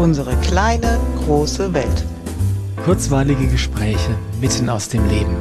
Unsere 0.00 0.34
kleine, 0.36 0.98
große 1.26 1.74
Welt. 1.74 2.06
Kurzweilige 2.86 3.46
Gespräche 3.46 4.16
mitten 4.40 4.70
aus 4.70 4.88
dem 4.88 5.06
Leben. 5.06 5.36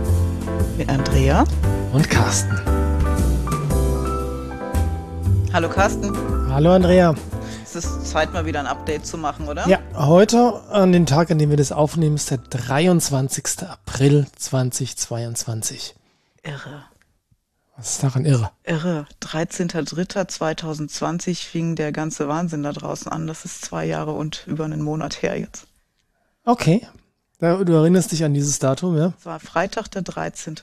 Mit 0.78 0.90
Andrea 0.90 1.46
und 1.94 2.10
Carsten. 2.10 2.60
Hallo 5.54 5.70
Carsten. 5.70 6.14
Hallo 6.52 6.74
Andrea. 6.74 7.16
Es 7.64 7.74
ist 7.74 8.06
Zeit, 8.06 8.34
mal 8.34 8.46
wieder 8.46 8.60
ein 8.60 8.68
Update 8.68 9.06
zu 9.06 9.18
machen, 9.18 9.48
oder? 9.48 9.66
Ja, 9.66 9.80
heute, 9.96 10.60
an 10.70 10.92
dem 10.92 11.06
Tag, 11.06 11.32
an 11.32 11.40
dem 11.40 11.52
wir 11.52 11.58
das 11.58 11.72
aufnehmen, 11.72 12.16
ist 12.16 12.30
der 12.30 12.40
23. 12.40 13.66
April 13.66 14.28
2022. 14.36 15.96
Irre. 16.44 16.84
Was 17.80 17.92
ist 17.92 18.04
daran 18.04 18.26
irre? 18.26 18.52
Irre. 18.66 19.08
13.03.2020 19.22 21.46
fing 21.46 21.78
der 21.78 21.94
ganze 21.94 22.28
Wahnsinn 22.28 22.64
da 22.64 22.74
draußen 22.74 23.10
an. 23.10 23.26
Das 23.26 23.46
ist 23.46 23.64
zwei 23.64 23.86
Jahre 23.86 24.12
und 24.12 24.44
über 24.48 24.66
einen 24.66 24.82
Monat 24.82 25.22
her 25.22 25.40
jetzt. 25.40 25.66
Okay. 26.44 26.86
Du 27.40 27.46
erinnerst 27.46 28.12
dich 28.12 28.26
an 28.26 28.34
dieses 28.34 28.60
Datum, 28.60 28.98
ja? 28.98 29.14
Es 29.18 29.26
war 29.26 29.40
Freitag 29.40 29.88
der 29.92 30.02
13. 30.02 30.56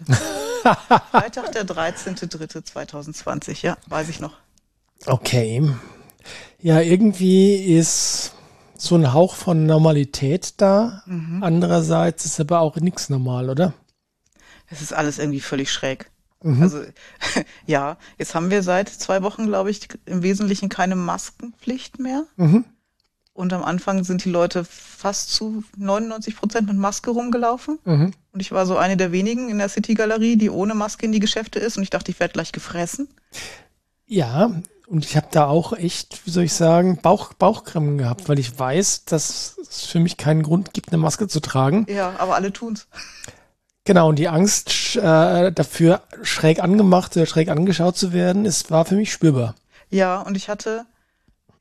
Freitag 1.10 1.52
der 1.52 1.66
13.03.2020, 1.66 3.64
ja, 3.64 3.78
weiß 3.86 4.10
ich 4.10 4.20
noch. 4.20 4.34
Okay. 5.06 5.72
Ja, 6.60 6.82
irgendwie 6.82 7.78
ist 7.78 8.34
so 8.76 8.94
ein 8.94 9.14
Hauch 9.14 9.36
von 9.36 9.64
Normalität 9.64 10.60
da. 10.60 11.02
Mhm. 11.06 11.42
Andererseits 11.42 12.26
ist 12.26 12.38
aber 12.40 12.60
auch 12.60 12.76
nichts 12.76 13.08
normal, 13.08 13.48
oder? 13.48 13.72
Es 14.68 14.82
ist 14.82 14.92
alles 14.92 15.18
irgendwie 15.18 15.40
völlig 15.40 15.72
schräg. 15.72 16.10
Mhm. 16.42 16.62
Also 16.62 16.82
ja, 17.66 17.96
jetzt 18.18 18.34
haben 18.34 18.50
wir 18.50 18.62
seit 18.62 18.88
zwei 18.88 19.22
Wochen, 19.22 19.46
glaube 19.46 19.70
ich, 19.70 19.88
im 20.06 20.22
Wesentlichen 20.22 20.68
keine 20.68 20.96
Maskenpflicht 20.96 21.98
mehr. 21.98 22.24
Mhm. 22.36 22.64
Und 23.36 23.52
am 23.52 23.62
Anfang 23.62 24.02
sind 24.02 24.24
die 24.24 24.30
Leute 24.30 24.64
fast 24.64 25.30
zu 25.34 25.62
99 25.76 26.36
Prozent 26.36 26.68
mit 26.68 26.76
Maske 26.76 27.10
rumgelaufen. 27.10 27.78
Mhm. 27.84 28.12
Und 28.32 28.40
ich 28.40 28.50
war 28.50 28.64
so 28.64 28.78
eine 28.78 28.96
der 28.96 29.12
wenigen 29.12 29.50
in 29.50 29.58
der 29.58 29.68
City-Galerie, 29.68 30.36
die 30.36 30.48
ohne 30.48 30.74
Maske 30.74 31.04
in 31.04 31.12
die 31.12 31.20
Geschäfte 31.20 31.58
ist. 31.58 31.76
Und 31.76 31.82
ich 31.82 31.90
dachte, 31.90 32.10
ich 32.10 32.18
werde 32.18 32.32
gleich 32.32 32.52
gefressen. 32.52 33.08
Ja, 34.06 34.52
und 34.86 35.04
ich 35.04 35.16
habe 35.16 35.26
da 35.30 35.46
auch 35.46 35.72
echt, 35.74 36.24
wie 36.24 36.30
soll 36.30 36.44
ich 36.44 36.54
sagen, 36.54 36.98
Bauch, 37.02 37.34
Bauchkrämpfen 37.34 37.98
gehabt, 37.98 38.28
weil 38.28 38.38
ich 38.38 38.58
weiß, 38.58 39.04
dass 39.04 39.58
es 39.58 39.86
für 39.86 40.00
mich 40.00 40.16
keinen 40.16 40.42
Grund 40.42 40.72
gibt, 40.72 40.90
eine 40.90 40.98
Maske 40.98 41.28
zu 41.28 41.40
tragen. 41.40 41.86
Ja, 41.90 42.14
aber 42.18 42.36
alle 42.36 42.52
tun's. 42.52 42.86
Genau, 43.86 44.08
und 44.08 44.18
die 44.18 44.28
Angst 44.28 44.96
äh, 44.96 45.52
dafür, 45.52 46.02
schräg 46.22 46.62
angemacht 46.62 47.16
oder 47.16 47.24
schräg 47.24 47.48
angeschaut 47.48 47.96
zu 47.96 48.12
werden, 48.12 48.44
ist, 48.44 48.70
war 48.70 48.84
für 48.84 48.96
mich 48.96 49.12
spürbar. 49.12 49.54
Ja, 49.90 50.20
und 50.20 50.36
ich 50.36 50.48
hatte 50.48 50.84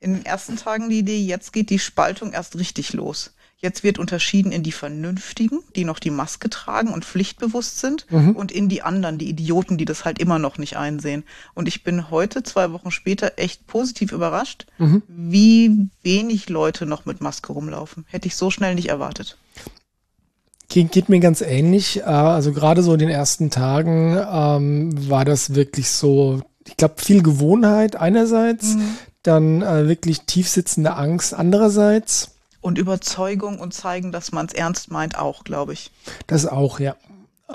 in 0.00 0.14
den 0.14 0.26
ersten 0.26 0.56
Tagen 0.56 0.90
die 0.90 0.98
Idee, 0.98 1.18
jetzt 1.18 1.52
geht 1.52 1.70
die 1.70 1.78
Spaltung 1.78 2.32
erst 2.32 2.58
richtig 2.58 2.92
los. 2.92 3.32
Jetzt 3.58 3.84
wird 3.84 3.98
unterschieden 3.98 4.52
in 4.52 4.64
die 4.64 4.72
Vernünftigen, 4.72 5.60
die 5.76 5.84
noch 5.84 6.00
die 6.00 6.10
Maske 6.10 6.50
tragen 6.50 6.92
und 6.92 7.04
pflichtbewusst 7.04 7.78
sind, 7.78 8.10
mhm. 8.10 8.36
und 8.36 8.52
in 8.52 8.68
die 8.68 8.82
anderen, 8.82 9.18
die 9.18 9.30
Idioten, 9.30 9.78
die 9.78 9.86
das 9.86 10.04
halt 10.04 10.18
immer 10.18 10.38
noch 10.38 10.58
nicht 10.58 10.76
einsehen. 10.76 11.24
Und 11.54 11.68
ich 11.68 11.84
bin 11.84 12.10
heute, 12.10 12.42
zwei 12.42 12.72
Wochen 12.72 12.90
später, 12.90 13.34
echt 13.36 13.66
positiv 13.68 14.10
überrascht, 14.12 14.66
mhm. 14.78 15.02
wie 15.06 15.88
wenig 16.02 16.48
Leute 16.48 16.86
noch 16.86 17.06
mit 17.06 17.20
Maske 17.20 17.52
rumlaufen. 17.52 18.04
Hätte 18.08 18.26
ich 18.26 18.34
so 18.34 18.50
schnell 18.50 18.74
nicht 18.74 18.88
erwartet. 18.88 19.38
Geht, 20.76 20.92
geht 20.92 21.08
mir 21.08 21.20
ganz 21.20 21.40
ähnlich. 21.40 22.00
Äh, 22.00 22.02
also 22.02 22.52
gerade 22.52 22.82
so 22.82 22.92
in 22.92 22.98
den 22.98 23.08
ersten 23.08 23.48
Tagen 23.48 24.14
ähm, 24.30 25.08
war 25.08 25.24
das 25.24 25.54
wirklich 25.54 25.88
so, 25.88 26.42
ich 26.66 26.76
glaube, 26.76 26.96
viel 26.98 27.22
Gewohnheit 27.22 27.96
einerseits, 27.96 28.74
mhm. 28.74 28.98
dann 29.22 29.62
äh, 29.62 29.88
wirklich 29.88 30.26
tiefsitzende 30.26 30.94
Angst 30.94 31.32
andererseits. 31.32 32.32
Und 32.60 32.76
Überzeugung 32.76 33.58
und 33.58 33.72
zeigen, 33.72 34.12
dass 34.12 34.32
man 34.32 34.44
es 34.44 34.52
ernst 34.52 34.90
meint, 34.90 35.16
auch, 35.18 35.44
glaube 35.44 35.72
ich. 35.72 35.92
Das 36.26 36.44
auch, 36.44 36.78
ja. 36.78 36.94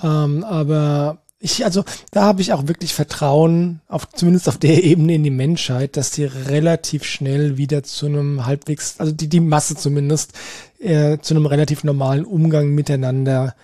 Ähm, 0.01 0.43
aber 0.43 1.19
ich, 1.41 1.65
also 1.65 1.83
da 2.11 2.21
habe 2.21 2.41
ich 2.41 2.53
auch 2.53 2.67
wirklich 2.67 2.93
Vertrauen, 2.93 3.81
auf, 3.87 4.07
zumindest 4.09 4.47
auf 4.47 4.57
der 4.57 4.83
Ebene 4.83 5.15
in 5.15 5.23
die 5.23 5.31
Menschheit, 5.31 5.97
dass 5.97 6.11
die 6.11 6.25
relativ 6.25 7.03
schnell 7.03 7.57
wieder 7.57 7.81
zu 7.81 8.05
einem 8.05 8.45
halbwegs, 8.45 8.99
also 8.99 9.11
die, 9.11 9.27
die 9.27 9.39
Masse 9.39 9.75
zumindest, 9.75 10.33
äh, 10.79 11.17
zu 11.17 11.33
einem 11.33 11.47
relativ 11.47 11.83
normalen 11.83 12.25
Umgang 12.25 12.69
miteinander 12.69 13.55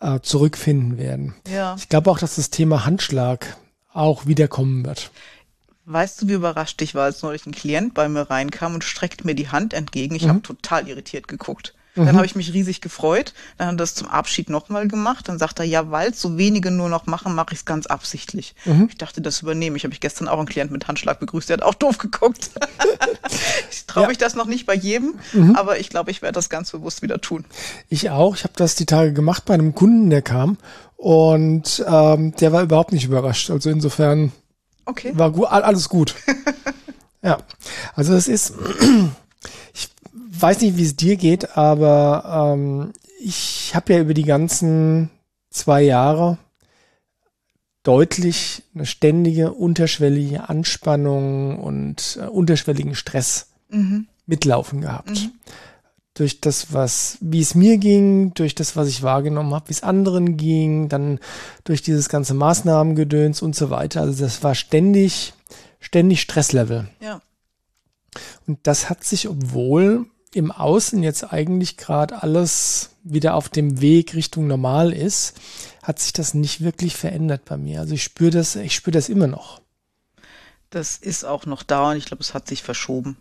äh, 0.00 0.20
zurückfinden 0.20 0.96
werden. 0.96 1.34
Ja. 1.52 1.76
Ich 1.78 1.90
glaube 1.90 2.10
auch, 2.10 2.18
dass 2.18 2.36
das 2.36 2.48
Thema 2.48 2.86
Handschlag 2.86 3.58
auch 3.92 4.24
wiederkommen 4.24 4.86
wird. 4.86 5.10
Weißt 5.84 6.22
du, 6.22 6.28
wie 6.28 6.34
überrascht 6.34 6.80
ich 6.80 6.94
war, 6.94 7.04
als 7.04 7.22
neulich 7.22 7.46
ein 7.46 7.52
Klient 7.52 7.92
bei 7.92 8.08
mir 8.08 8.22
reinkam 8.22 8.74
und 8.74 8.84
streckt 8.84 9.24
mir 9.24 9.34
die 9.34 9.48
Hand 9.48 9.74
entgegen. 9.74 10.14
Ich 10.14 10.24
mhm. 10.24 10.28
habe 10.28 10.42
total 10.42 10.88
irritiert 10.88 11.28
geguckt. 11.28 11.74
Dann 11.94 12.06
mhm. 12.06 12.16
habe 12.16 12.26
ich 12.26 12.36
mich 12.36 12.52
riesig 12.52 12.80
gefreut. 12.80 13.32
Dann 13.56 13.68
hat 13.68 13.74
er 13.74 13.78
das 13.78 13.94
zum 13.94 14.08
Abschied 14.08 14.50
nochmal 14.50 14.86
gemacht. 14.88 15.28
Dann 15.28 15.38
sagt 15.38 15.58
er, 15.58 15.64
ja, 15.64 15.90
weil 15.90 16.14
so 16.14 16.38
wenige 16.38 16.70
nur 16.70 16.88
noch 16.88 17.06
machen, 17.06 17.34
mache 17.34 17.52
ich 17.52 17.60
es 17.60 17.64
ganz 17.64 17.86
absichtlich. 17.86 18.54
Mhm. 18.64 18.86
Ich 18.88 18.98
dachte, 18.98 19.20
das 19.20 19.42
übernehme 19.42 19.76
ich. 19.76 19.84
Habe 19.84 19.94
ich 19.94 20.00
gestern 20.00 20.28
auch 20.28 20.38
einen 20.38 20.46
Klient 20.46 20.70
mit 20.70 20.86
Handschlag 20.86 21.18
begrüßt. 21.18 21.48
Der 21.48 21.58
hat 21.58 21.64
auch 21.64 21.74
doof 21.74 21.98
geguckt. 21.98 22.50
ich 23.70 23.86
traue 23.86 24.04
ja. 24.04 24.08
mich 24.08 24.18
das 24.18 24.34
noch 24.34 24.46
nicht 24.46 24.66
bei 24.66 24.74
jedem, 24.74 25.14
mhm. 25.32 25.56
aber 25.56 25.80
ich 25.80 25.90
glaube, 25.90 26.10
ich 26.10 26.22
werde 26.22 26.34
das 26.34 26.48
ganz 26.48 26.70
bewusst 26.70 27.02
wieder 27.02 27.20
tun. 27.20 27.44
Ich 27.88 28.10
auch. 28.10 28.36
Ich 28.36 28.44
habe 28.44 28.54
das 28.56 28.74
die 28.74 28.86
Tage 28.86 29.12
gemacht 29.12 29.44
bei 29.44 29.54
einem 29.54 29.74
Kunden, 29.74 30.10
der 30.10 30.22
kam. 30.22 30.56
Und 30.96 31.84
ähm, 31.86 32.34
der 32.36 32.52
war 32.52 32.62
überhaupt 32.62 32.92
nicht 32.92 33.04
überrascht. 33.04 33.50
Also 33.50 33.70
insofern 33.70 34.32
okay. 34.84 35.12
war 35.14 35.30
gut, 35.30 35.46
alles 35.48 35.88
gut. 35.88 36.14
ja, 37.22 37.38
also 37.94 38.14
es 38.14 38.26
ist, 38.26 38.54
weiß 40.40 40.60
nicht, 40.60 40.76
wie 40.76 40.84
es 40.84 40.96
dir 40.96 41.16
geht, 41.16 41.56
aber 41.56 42.54
ähm, 42.54 42.92
ich 43.20 43.72
habe 43.74 43.92
ja 43.92 44.00
über 44.00 44.14
die 44.14 44.24
ganzen 44.24 45.10
zwei 45.50 45.82
Jahre 45.82 46.38
deutlich 47.82 48.64
eine 48.74 48.86
ständige 48.86 49.52
unterschwellige 49.52 50.48
Anspannung 50.48 51.58
und 51.58 52.18
äh, 52.20 52.26
unterschwelligen 52.26 52.94
Stress 52.94 53.48
mhm. 53.70 54.08
mitlaufen 54.26 54.80
gehabt. 54.80 55.10
Mhm. 55.10 55.32
Durch 56.14 56.40
das, 56.40 56.72
was, 56.72 57.16
wie 57.20 57.40
es 57.40 57.54
mir 57.54 57.78
ging, 57.78 58.34
durch 58.34 58.54
das, 58.54 58.76
was 58.76 58.88
ich 58.88 59.02
wahrgenommen 59.02 59.54
habe, 59.54 59.68
wie 59.68 59.72
es 59.72 59.84
anderen 59.84 60.36
ging, 60.36 60.88
dann 60.88 61.20
durch 61.64 61.80
dieses 61.80 62.08
ganze 62.08 62.34
Maßnahmengedöns 62.34 63.40
und 63.40 63.54
so 63.54 63.70
weiter. 63.70 64.00
Also 64.02 64.24
das 64.24 64.42
war 64.42 64.54
ständig, 64.54 65.32
ständig 65.78 66.20
Stresslevel. 66.20 66.88
Ja. 67.00 67.22
Und 68.46 68.58
das 68.64 68.90
hat 68.90 69.04
sich, 69.04 69.28
obwohl 69.28 70.06
im 70.38 70.52
Außen 70.52 71.02
jetzt 71.02 71.32
eigentlich 71.32 71.76
gerade 71.76 72.22
alles 72.22 72.90
wieder 73.02 73.34
auf 73.34 73.48
dem 73.48 73.80
Weg 73.80 74.14
Richtung 74.14 74.46
normal 74.46 74.92
ist, 74.92 75.34
hat 75.82 75.98
sich 75.98 76.12
das 76.12 76.32
nicht 76.32 76.62
wirklich 76.62 76.94
verändert 76.94 77.44
bei 77.44 77.56
mir. 77.56 77.80
Also 77.80 77.94
ich 77.94 78.04
spüre 78.04 78.30
das, 78.30 78.54
ich 78.54 78.74
spüre 78.74 78.92
das 78.92 79.08
immer 79.08 79.26
noch. 79.26 79.60
Das 80.70 80.96
ist 80.96 81.24
auch 81.24 81.44
noch 81.44 81.64
da 81.64 81.90
und 81.90 81.96
ich 81.96 82.04
glaube, 82.04 82.22
es 82.22 82.34
hat 82.34 82.46
sich 82.46 82.62
verschoben. 82.62 83.16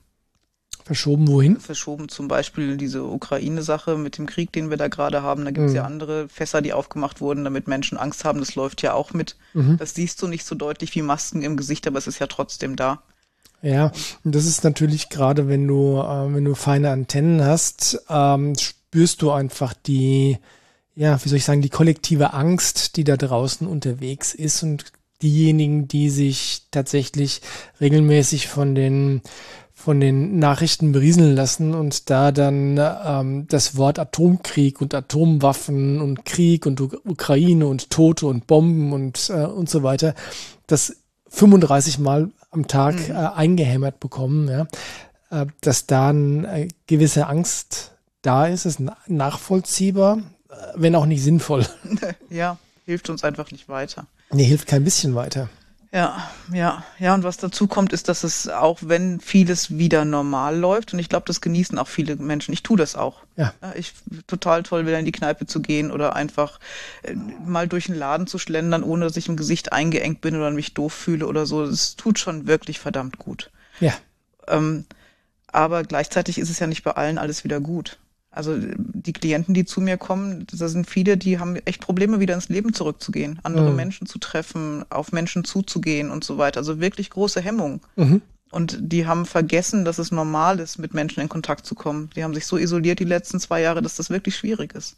Verschoben 0.86 1.28
wohin? 1.28 1.60
Verschoben 1.60 2.08
zum 2.08 2.28
Beispiel 2.28 2.78
diese 2.78 3.04
Ukraine-Sache 3.04 3.98
mit 3.98 4.20
dem 4.20 4.28
Krieg, 4.28 4.54
den 4.54 4.70
wir 4.70 4.78
da 4.78 4.88
gerade 4.88 5.24
haben. 5.24 5.44
Da 5.44 5.52
gibt 5.52 5.66
es 5.66 5.72
mhm. 5.72 5.78
ja 5.78 5.84
andere 5.86 6.30
Fässer, 6.30 6.62
die 6.62 6.72
aufgemacht 6.72 7.20
wurden, 7.20 7.44
damit 7.44 7.68
Menschen 7.68 7.98
Angst 7.98 8.26
haben. 8.26 8.40
Das 8.40 8.54
läuft 8.54 8.84
ja 8.84 8.94
auch 8.94 9.12
mit. 9.12 9.38
Mhm. 9.54 9.78
Das 9.78 9.96
siehst 9.96 10.22
du 10.22 10.28
nicht 10.28 10.46
so 10.46 10.56
deutlich 10.56 10.94
wie 10.94 11.02
Masken 11.02 11.42
im 11.42 11.58
Gesicht, 11.58 11.88
aber 11.88 11.98
es 11.98 12.08
ist 12.08 12.20
ja 12.20 12.28
trotzdem 12.28 12.76
da. 12.76 13.02
Ja, 13.62 13.92
das 14.24 14.46
ist 14.46 14.64
natürlich 14.64 15.10
gerade, 15.10 15.48
wenn 15.48 15.68
du, 15.68 15.98
äh, 15.98 16.34
wenn 16.34 16.46
du 16.46 16.54
feine 16.54 16.92
Antennen 16.92 17.44
hast, 17.44 18.04
ähm, 18.10 18.54
spürst 18.56 19.22
du 19.22 19.32
einfach 19.32 19.74
die, 19.74 20.38
ja, 20.96 21.24
wie 21.24 21.30
soll 21.30 21.38
ich 21.38 21.46
sagen, 21.46 21.62
die 21.62 21.70
kollektive 21.70 22.34
Angst, 22.34 22.98
die 22.98 23.04
da 23.04 23.18
draußen 23.18 23.68
unterwegs 23.68 24.34
ist 24.34 24.62
und 24.64 24.86
diejenigen, 25.22 25.88
die 25.88 26.10
sich 26.10 26.64
tatsächlich 26.72 27.42
regelmäßig 27.82 28.48
von 28.48 28.76
den 28.76 29.22
von 29.74 30.00
den 30.00 30.40
Nachrichten 30.40 30.92
berieseln 30.92 31.36
lassen 31.36 31.76
und 31.76 32.10
da 32.10 32.32
dann 32.32 32.80
ähm, 33.06 33.46
das 33.48 33.78
Wort 33.78 34.00
Atomkrieg 34.00 34.82
und 34.82 34.96
Atomwaffen 34.96 36.02
und 36.02 36.26
Krieg 36.26 36.66
und 36.66 36.82
Ukraine 36.82 37.68
und 37.68 37.92
Tote 37.92 38.26
und 38.26 38.48
Bomben 38.48 38.92
und 38.92 39.30
äh, 39.30 39.46
und 39.46 39.70
so 39.70 39.84
weiter, 39.84 40.16
das 40.66 40.98
35 41.30 42.00
Mal 42.00 42.32
am 42.52 42.68
Tag 42.68 42.96
mhm. 42.96 43.16
äh, 43.16 43.30
eingehämmert 43.36 44.00
bekommen, 44.00 44.48
ja, 44.50 44.68
äh, 45.30 45.46
dass 45.62 45.86
da 45.86 46.10
eine 46.10 46.64
äh, 46.64 46.68
gewisse 46.88 47.28
Angst 47.28 47.92
da 48.22 48.48
ist, 48.48 48.66
ist 48.66 48.82
nachvollziehbar, 49.08 50.18
äh, 50.50 50.54
wenn 50.76 50.96
auch 50.96 51.06
nicht 51.06 51.24
sinnvoll. 51.24 51.66
Ja, 52.30 52.58
hilft 52.86 53.10
uns 53.10 53.24
einfach 53.24 53.52
nicht 53.52 53.70
weiter. 53.70 54.06
Nee, 54.32 54.44
hilft 54.44 54.68
kein 54.68 54.84
bisschen 54.84 55.16
weiter. 55.16 55.50
Ja, 55.94 56.30
ja, 56.52 56.84
ja. 57.00 57.14
Und 57.14 57.24
was 57.24 57.38
dazu 57.38 57.68
kommt, 57.68 57.94
ist, 57.94 58.10
dass 58.10 58.24
es 58.24 58.50
auch, 58.50 58.80
wenn 58.82 59.22
vieles 59.22 59.78
wieder 59.78 60.04
normal 60.04 60.58
läuft, 60.58 60.94
und 60.94 61.00
ich 61.00 61.08
glaube, 61.08 61.26
das 61.26 61.40
genießen 61.40 61.80
auch 61.80 61.88
viele 61.88 62.18
Menschen. 62.18 62.54
Ich 62.54 62.62
tue 62.62 62.78
das 62.78 62.96
auch. 62.96 63.24
Ja. 63.38 63.54
Ich 63.76 63.94
total 64.28 64.64
toll, 64.64 64.86
wieder 64.86 65.00
in 65.00 65.06
die 65.06 65.12
Kneipe 65.14 65.46
zu 65.46 65.62
gehen 65.62 65.92
oder 65.92 66.16
einfach 66.16 66.60
äh, 67.04 67.14
mal 67.14 67.68
durch 67.68 67.86
den 67.86 67.96
Laden 67.96 68.28
zu 68.28 68.38
schlendern, 68.38 68.84
ohne 68.84 69.06
dass 69.06 69.18
ich 69.18 69.30
im 69.30 69.38
Gesicht 69.38 69.72
eingeengt 69.72 70.22
bin 70.22 70.36
oder 70.36 70.52
mich 70.52 70.74
doof 70.74 70.94
fühle 70.94 71.26
oder 71.26 71.46
so. 71.46 71.66
Das 71.66 71.96
tut 71.96 72.20
schon 72.20 72.48
wirklich 72.48 72.80
verdammt 72.80 73.18
gut. 73.18 73.50
Ja. 73.80 73.94
Ähm, 74.48 74.86
Aber 75.48 75.84
gleichzeitig 75.84 76.38
ist 76.38 76.50
es 76.50 76.60
ja 76.60 76.68
nicht 76.68 76.84
bei 76.84 76.92
allen 76.92 77.18
alles 77.18 77.44
wieder 77.46 77.62
gut. 77.62 77.98
Also 78.38 78.56
die 78.78 79.14
Klienten, 79.14 79.54
die 79.54 79.66
zu 79.66 79.82
mir 79.82 79.98
kommen, 79.98 80.46
da 80.54 80.68
sind 80.68 80.88
viele, 80.88 81.18
die 81.18 81.40
haben 81.40 81.56
echt 81.66 81.82
Probleme, 81.82 82.20
wieder 82.20 82.36
ins 82.36 82.50
Leben 82.50 82.72
zurückzugehen, 82.72 83.40
andere 83.44 83.72
mhm. 83.72 83.76
Menschen 83.76 84.08
zu 84.08 84.20
treffen, 84.20 84.86
auf 84.90 85.12
Menschen 85.12 85.44
zuzugehen 85.44 86.12
und 86.12 86.24
so 86.24 86.38
weiter. 86.38 86.60
Also 86.60 86.80
wirklich 86.80 87.10
große 87.10 87.42
Hemmungen. 87.42 87.82
Mhm. 87.96 88.22
Und 88.52 88.78
die 88.80 89.08
haben 89.08 89.26
vergessen, 89.26 89.84
dass 89.84 89.98
es 89.98 90.12
normal 90.12 90.60
ist, 90.60 90.78
mit 90.78 90.94
Menschen 90.94 91.20
in 91.20 91.30
Kontakt 91.30 91.66
zu 91.66 91.76
kommen. 91.76 92.10
Die 92.16 92.24
haben 92.24 92.34
sich 92.34 92.46
so 92.46 92.58
isoliert 92.58 93.00
die 93.00 93.06
letzten 93.06 93.40
zwei 93.40 93.62
Jahre, 93.62 93.82
dass 93.82 93.96
das 93.96 94.10
wirklich 94.10 94.36
schwierig 94.36 94.74
ist. 94.74 94.96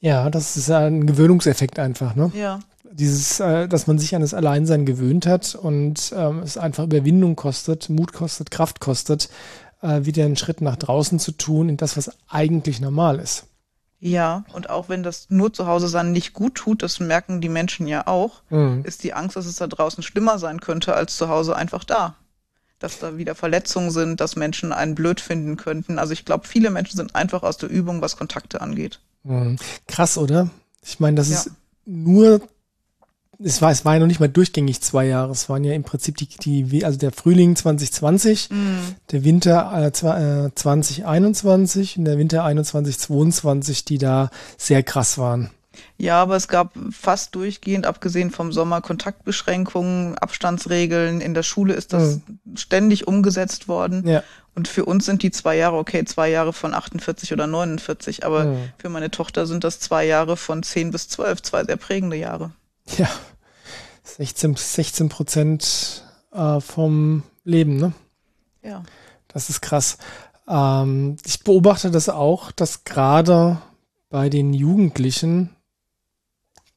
Ja, 0.00 0.30
das 0.30 0.56
ist 0.56 0.70
ein 0.70 1.06
Gewöhnungseffekt 1.06 1.78
einfach, 1.78 2.16
ne? 2.16 2.32
Ja. 2.34 2.60
Dieses, 2.92 3.38
äh, 3.38 3.68
dass 3.68 3.86
man 3.86 3.98
sich 3.98 4.16
an 4.16 4.22
das 4.22 4.34
Alleinsein 4.34 4.86
gewöhnt 4.86 5.26
hat 5.26 5.54
und 5.54 6.12
ähm, 6.16 6.40
es 6.40 6.56
einfach 6.56 6.84
Überwindung 6.84 7.36
kostet, 7.36 7.88
Mut 7.88 8.12
kostet, 8.12 8.50
Kraft 8.50 8.80
kostet, 8.80 9.28
äh, 9.82 10.04
wieder 10.04 10.24
einen 10.24 10.36
Schritt 10.36 10.60
nach 10.60 10.76
draußen 10.76 11.18
zu 11.18 11.32
tun, 11.32 11.68
in 11.68 11.76
das, 11.76 11.96
was 11.96 12.10
eigentlich 12.28 12.80
normal 12.80 13.18
ist. 13.18 13.46
Ja, 14.00 14.44
und 14.54 14.70
auch 14.70 14.88
wenn 14.88 15.02
das 15.02 15.26
nur 15.28 15.52
zu 15.52 15.66
Hause 15.66 15.86
sein 15.88 16.12
nicht 16.12 16.32
gut 16.32 16.54
tut, 16.54 16.82
das 16.82 17.00
merken 17.00 17.42
die 17.42 17.50
Menschen 17.50 17.86
ja 17.86 18.06
auch, 18.06 18.42
mhm. 18.48 18.82
ist 18.84 19.04
die 19.04 19.12
Angst, 19.12 19.36
dass 19.36 19.44
es 19.44 19.56
da 19.56 19.66
draußen 19.66 20.02
schlimmer 20.02 20.38
sein 20.38 20.60
könnte 20.60 20.94
als 20.94 21.16
zu 21.16 21.28
Hause 21.28 21.54
einfach 21.54 21.84
da. 21.84 22.16
Dass 22.78 22.98
da 22.98 23.18
wieder 23.18 23.34
Verletzungen 23.34 23.90
sind, 23.90 24.20
dass 24.22 24.36
Menschen 24.36 24.72
einen 24.72 24.94
blöd 24.94 25.20
finden 25.20 25.58
könnten. 25.58 25.98
Also 25.98 26.14
ich 26.14 26.24
glaube, 26.24 26.48
viele 26.48 26.70
Menschen 26.70 26.96
sind 26.96 27.14
einfach 27.14 27.42
aus 27.42 27.58
der 27.58 27.68
Übung, 27.68 28.00
was 28.00 28.16
Kontakte 28.16 28.62
angeht. 28.62 29.00
Mhm. 29.22 29.58
Krass, 29.86 30.16
oder? 30.16 30.48
Ich 30.82 30.98
meine, 30.98 31.16
das 31.16 31.28
ja. 31.28 31.36
ist 31.36 31.50
nur 31.84 32.40
es 33.42 33.62
war, 33.62 33.70
es 33.70 33.84
war 33.84 33.94
ja 33.94 34.00
noch 34.00 34.06
nicht 34.06 34.20
mal 34.20 34.28
durchgängig 34.28 34.80
zwei 34.80 35.06
Jahre. 35.06 35.32
Es 35.32 35.48
waren 35.48 35.64
ja 35.64 35.72
im 35.72 35.82
Prinzip 35.82 36.16
die, 36.16 36.64
die 36.64 36.84
also 36.84 36.98
der 36.98 37.12
Frühling 37.12 37.56
2020, 37.56 38.50
mm. 38.50 38.54
der 39.12 39.24
Winter 39.24 39.86
äh, 39.86 39.92
2021 39.92 41.98
und 41.98 42.04
der 42.04 42.18
Winter 42.18 42.44
21, 42.44 42.98
22, 42.98 43.84
die 43.84 43.98
da 43.98 44.30
sehr 44.58 44.82
krass 44.82 45.18
waren. 45.18 45.50
Ja, 45.96 46.20
aber 46.20 46.36
es 46.36 46.48
gab 46.48 46.74
fast 46.90 47.34
durchgehend, 47.34 47.86
abgesehen 47.86 48.30
vom 48.30 48.52
Sommer, 48.52 48.80
Kontaktbeschränkungen, 48.80 50.18
Abstandsregeln. 50.18 51.20
In 51.20 51.32
der 51.32 51.42
Schule 51.42 51.74
ist 51.74 51.92
das 51.92 52.16
mm. 52.16 52.56
ständig 52.56 53.06
umgesetzt 53.06 53.68
worden. 53.68 54.06
Ja. 54.06 54.22
Und 54.54 54.68
für 54.68 54.84
uns 54.84 55.06
sind 55.06 55.22
die 55.22 55.30
zwei 55.30 55.56
Jahre, 55.56 55.76
okay, 55.76 56.04
zwei 56.04 56.28
Jahre 56.28 56.52
von 56.52 56.74
48 56.74 57.32
oder 57.32 57.46
49, 57.46 58.26
aber 58.26 58.44
mm. 58.44 58.56
für 58.78 58.88
meine 58.90 59.10
Tochter 59.10 59.46
sind 59.46 59.64
das 59.64 59.80
zwei 59.80 60.04
Jahre 60.04 60.36
von 60.36 60.62
10 60.62 60.90
bis 60.90 61.08
12, 61.08 61.42
zwei 61.42 61.64
sehr 61.64 61.76
prägende 61.76 62.16
Jahre. 62.16 62.50
Ja, 62.98 63.08
16, 64.20 64.54
16 64.56 65.08
Prozent 65.08 66.04
äh, 66.30 66.60
vom 66.60 67.22
Leben, 67.42 67.76
ne? 67.76 67.94
Ja. 68.62 68.82
Das 69.28 69.48
ist 69.48 69.62
krass. 69.62 69.96
Ähm, 70.46 71.16
ich 71.24 71.42
beobachte 71.42 71.90
das 71.90 72.10
auch, 72.10 72.52
dass 72.52 72.84
gerade 72.84 73.62
bei 74.10 74.28
den 74.28 74.52
Jugendlichen 74.52 75.56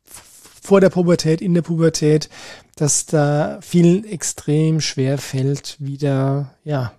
vor 0.05 0.79
der 0.79 0.89
Pubertät, 0.89 1.41
in 1.41 1.53
der 1.53 1.63
Pubertät, 1.63 2.29
dass 2.77 3.07
da 3.07 3.59
vielen 3.61 4.05
extrem 4.05 4.79
schwer 4.79 5.17
fällt, 5.17 5.75
wieder 5.79 6.55
ja 6.63 6.93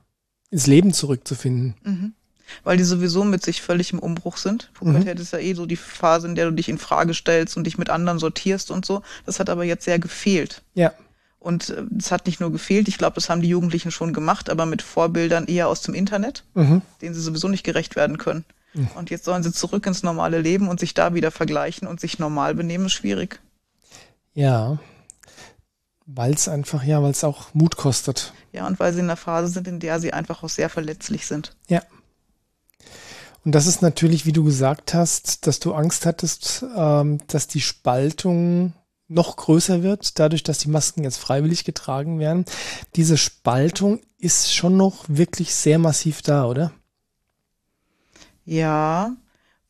ins 0.50 0.66
Leben 0.66 0.92
zurückzufinden. 0.92 1.74
Mhm 1.84 2.14
weil 2.62 2.76
die 2.76 2.84
sowieso 2.84 3.24
mit 3.24 3.42
sich 3.42 3.62
völlig 3.62 3.92
im 3.92 3.98
Umbruch 3.98 4.36
sind. 4.36 4.70
Pubertät 4.74 5.16
mhm. 5.16 5.22
ist 5.22 5.32
ja 5.32 5.38
eh 5.38 5.54
so 5.54 5.66
die 5.66 5.76
Phase, 5.76 6.26
in 6.26 6.34
der 6.34 6.46
du 6.46 6.52
dich 6.52 6.68
in 6.68 6.78
Frage 6.78 7.14
stellst 7.14 7.56
und 7.56 7.64
dich 7.64 7.78
mit 7.78 7.90
anderen 7.90 8.18
sortierst 8.18 8.70
und 8.70 8.84
so. 8.84 9.02
Das 9.26 9.40
hat 9.40 9.50
aber 9.50 9.64
jetzt 9.64 9.84
sehr 9.84 9.98
gefehlt. 9.98 10.62
Ja. 10.74 10.92
Und 11.38 11.70
äh, 11.70 11.82
es 11.98 12.10
hat 12.10 12.26
nicht 12.26 12.40
nur 12.40 12.52
gefehlt, 12.52 12.88
ich 12.88 12.98
glaube, 12.98 13.16
das 13.16 13.28
haben 13.28 13.42
die 13.42 13.48
Jugendlichen 13.48 13.90
schon 13.90 14.12
gemacht, 14.12 14.48
aber 14.50 14.66
mit 14.66 14.82
Vorbildern 14.82 15.46
eher 15.46 15.68
aus 15.68 15.82
dem 15.82 15.94
Internet, 15.94 16.44
mhm. 16.54 16.82
denen 17.02 17.14
sie 17.14 17.20
sowieso 17.20 17.48
nicht 17.48 17.64
gerecht 17.64 17.96
werden 17.96 18.18
können. 18.18 18.44
Mhm. 18.72 18.88
Und 18.94 19.10
jetzt 19.10 19.24
sollen 19.24 19.42
sie 19.42 19.52
zurück 19.52 19.86
ins 19.86 20.02
normale 20.02 20.40
Leben 20.40 20.68
und 20.68 20.80
sich 20.80 20.94
da 20.94 21.14
wieder 21.14 21.30
vergleichen 21.30 21.86
und 21.86 22.00
sich 22.00 22.18
normal 22.18 22.54
benehmen, 22.54 22.86
ist 22.86 22.92
schwierig. 22.92 23.40
Ja, 24.34 24.78
weil 26.06 26.34
es 26.34 26.48
einfach, 26.48 26.82
ja, 26.82 27.02
weil 27.02 27.12
es 27.12 27.24
auch 27.24 27.54
Mut 27.54 27.76
kostet. 27.76 28.32
Ja, 28.52 28.66
und 28.66 28.78
weil 28.78 28.92
sie 28.92 28.98
in 28.98 29.06
einer 29.06 29.16
Phase 29.16 29.48
sind, 29.48 29.66
in 29.66 29.80
der 29.80 30.00
sie 30.00 30.12
einfach 30.12 30.42
auch 30.42 30.48
sehr 30.48 30.68
verletzlich 30.68 31.26
sind. 31.26 31.56
Ja. 31.68 31.82
Und 33.44 33.54
das 33.54 33.66
ist 33.66 33.82
natürlich, 33.82 34.24
wie 34.24 34.32
du 34.32 34.42
gesagt 34.42 34.94
hast, 34.94 35.46
dass 35.46 35.60
du 35.60 35.74
Angst 35.74 36.06
hattest, 36.06 36.64
ähm, 36.76 37.18
dass 37.26 37.46
die 37.46 37.60
Spaltung 37.60 38.72
noch 39.06 39.36
größer 39.36 39.82
wird, 39.82 40.18
dadurch, 40.18 40.42
dass 40.42 40.58
die 40.58 40.70
Masken 40.70 41.04
jetzt 41.04 41.18
freiwillig 41.18 41.64
getragen 41.64 42.18
werden. 42.18 42.46
Diese 42.96 43.18
Spaltung 43.18 44.00
ist 44.18 44.54
schon 44.54 44.76
noch 44.78 45.04
wirklich 45.08 45.54
sehr 45.54 45.78
massiv 45.78 46.22
da, 46.22 46.46
oder? 46.46 46.72
Ja, 48.46 49.14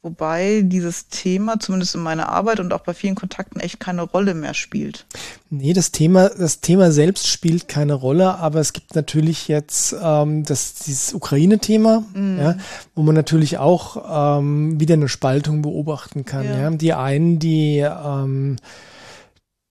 Wobei 0.05 0.61
dieses 0.63 1.09
Thema, 1.09 1.59
zumindest 1.59 1.95
in 1.95 2.03
meiner 2.03 2.29
Arbeit 2.29 2.61
und 2.61 2.75
auch 2.75 2.83
bei 2.83 2.93
vielen 2.93 3.15
Kontakten, 3.15 3.59
echt 3.59 3.81
keine 3.81 4.03
Rolle 4.03 4.35
mehr 4.35 4.53
spielt. 4.53 5.07
Nee, 5.49 5.73
das 5.73 5.93
Thema, 5.93 6.29
das 6.29 6.61
Thema 6.61 6.93
selbst 6.93 7.27
spielt 7.27 7.69
keine 7.69 7.95
Rolle, 7.95 8.35
aber 8.35 8.61
es 8.61 8.75
gibt 8.75 8.95
natürlich 8.95 9.49
jetzt 9.49 9.97
ähm, 9.99 10.45
das, 10.45 10.75
dieses 10.75 11.15
Ukraine-Thema, 11.15 12.05
mm. 12.13 12.39
ja, 12.39 12.57
wo 12.95 13.03
man 13.03 13.15
natürlich 13.15 13.57
auch 13.57 14.39
ähm, 14.39 14.79
wieder 14.79 14.93
eine 14.93 15.09
Spaltung 15.09 15.63
beobachten 15.63 16.27
kann. 16.27 16.45
Ja. 16.45 16.59
ja. 16.61 16.71
Die 16.71 16.93
einen, 16.93 17.39
die 17.39 17.79
ähm, 17.79 18.57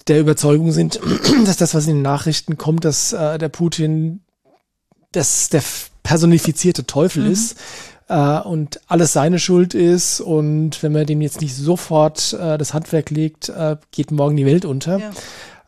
der 0.07 0.19
Überzeugung 0.19 0.71
sind, 0.71 0.99
dass 1.45 1.57
das, 1.57 1.75
was 1.75 1.85
in 1.85 1.97
den 1.97 2.01
Nachrichten 2.01 2.57
kommt, 2.57 2.85
dass 2.85 3.13
äh, 3.13 3.37
der 3.37 3.49
Putin 3.49 4.21
dass 5.13 5.49
der 5.49 5.63
personifizierte 6.01 6.85
Teufel 6.85 7.23
mhm. 7.23 7.31
ist 7.31 7.57
äh, 8.07 8.39
und 8.39 8.81
alles 8.87 9.13
seine 9.13 9.39
Schuld 9.39 9.73
ist 9.73 10.21
und 10.21 10.81
wenn 10.83 10.91
man 10.91 11.05
dem 11.05 11.21
jetzt 11.21 11.41
nicht 11.41 11.55
sofort 11.55 12.33
äh, 12.33 12.57
das 12.57 12.73
Handwerk 12.73 13.09
legt, 13.09 13.49
äh, 13.49 13.77
geht 13.91 14.11
morgen 14.11 14.35
die 14.35 14.45
Welt 14.45 14.65
unter. 14.65 14.99
Ja. 14.99 15.11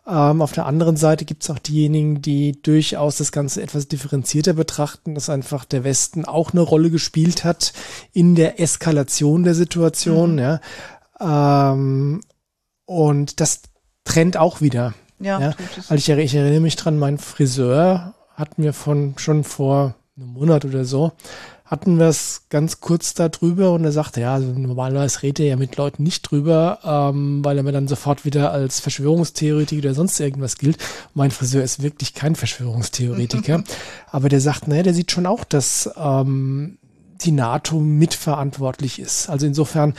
Ähm, 0.07 0.41
auf 0.41 0.51
der 0.51 0.67
anderen 0.67 0.97
Seite 0.97 1.25
gibt 1.25 1.43
es 1.43 1.49
auch 1.49 1.57
diejenigen, 1.57 2.21
die 2.21 2.61
durchaus 2.61 3.17
das 3.17 3.31
Ganze 3.31 3.63
etwas 3.63 3.87
differenzierter 3.87 4.53
betrachten, 4.53 5.15
dass 5.15 5.29
einfach 5.29 5.65
der 5.65 5.83
Westen 5.83 6.25
auch 6.25 6.51
eine 6.51 6.61
Rolle 6.61 6.91
gespielt 6.91 7.43
hat 7.43 7.73
in 8.13 8.35
der 8.35 8.59
Eskalation 8.59 9.43
der 9.43 9.55
Situation. 9.55 10.33
Mhm. 10.33 10.39
Ja. 10.39 10.61
Ähm, 11.19 12.21
und 12.85 13.39
das 13.39 13.61
trennt 14.03 14.37
auch 14.37 14.61
wieder. 14.61 14.93
Ja, 15.19 15.39
ja. 15.39 15.55
Also 15.89 15.95
ich, 15.95 16.09
ich, 16.09 16.35
erinnere 16.35 16.59
mich 16.59 16.75
dran, 16.75 16.99
mein 16.99 17.17
Friseur 17.17 18.13
hat 18.35 18.59
mir 18.59 18.73
von 18.73 19.15
schon 19.17 19.43
vor 19.43 19.95
einem 20.17 20.33
Monat 20.33 20.65
oder 20.65 20.85
so 20.85 21.13
hatten 21.65 21.97
wir 21.97 22.07
es 22.07 22.43
ganz 22.49 22.79
kurz 22.79 23.15
darüber 23.15 23.71
und 23.73 23.83
er 23.83 23.91
sagte, 23.91 24.21
ja, 24.21 24.35
also 24.35 24.47
normalerweise 24.47 25.23
redet 25.23 25.39
er 25.39 25.45
ja 25.47 25.55
mit 25.55 25.75
Leuten 25.77 26.03
nicht 26.03 26.21
drüber, 26.21 26.79
ähm, 26.83 27.43
weil 27.43 27.57
er 27.57 27.63
mir 27.63 27.71
dann 27.71 27.87
sofort 27.87 28.23
wieder 28.23 28.51
als 28.51 28.79
Verschwörungstheoretiker 28.79 29.87
oder 29.87 29.95
sonst 29.95 30.19
irgendwas 30.19 30.57
gilt. 30.57 30.77
Mein 31.15 31.31
Friseur 31.31 31.63
ist 31.63 31.81
wirklich 31.81 32.13
kein 32.13 32.35
Verschwörungstheoretiker, 32.35 33.63
aber 34.11 34.29
der 34.29 34.41
sagt, 34.41 34.67
naja, 34.67 34.83
der 34.83 34.93
sieht 34.93 35.11
schon 35.11 35.25
auch, 35.25 35.43
dass 35.43 35.89
ähm, 35.97 36.77
die 37.21 37.31
NATO 37.31 37.79
mitverantwortlich 37.79 38.99
ist. 38.99 39.29
Also 39.29 39.47
insofern 39.47 39.95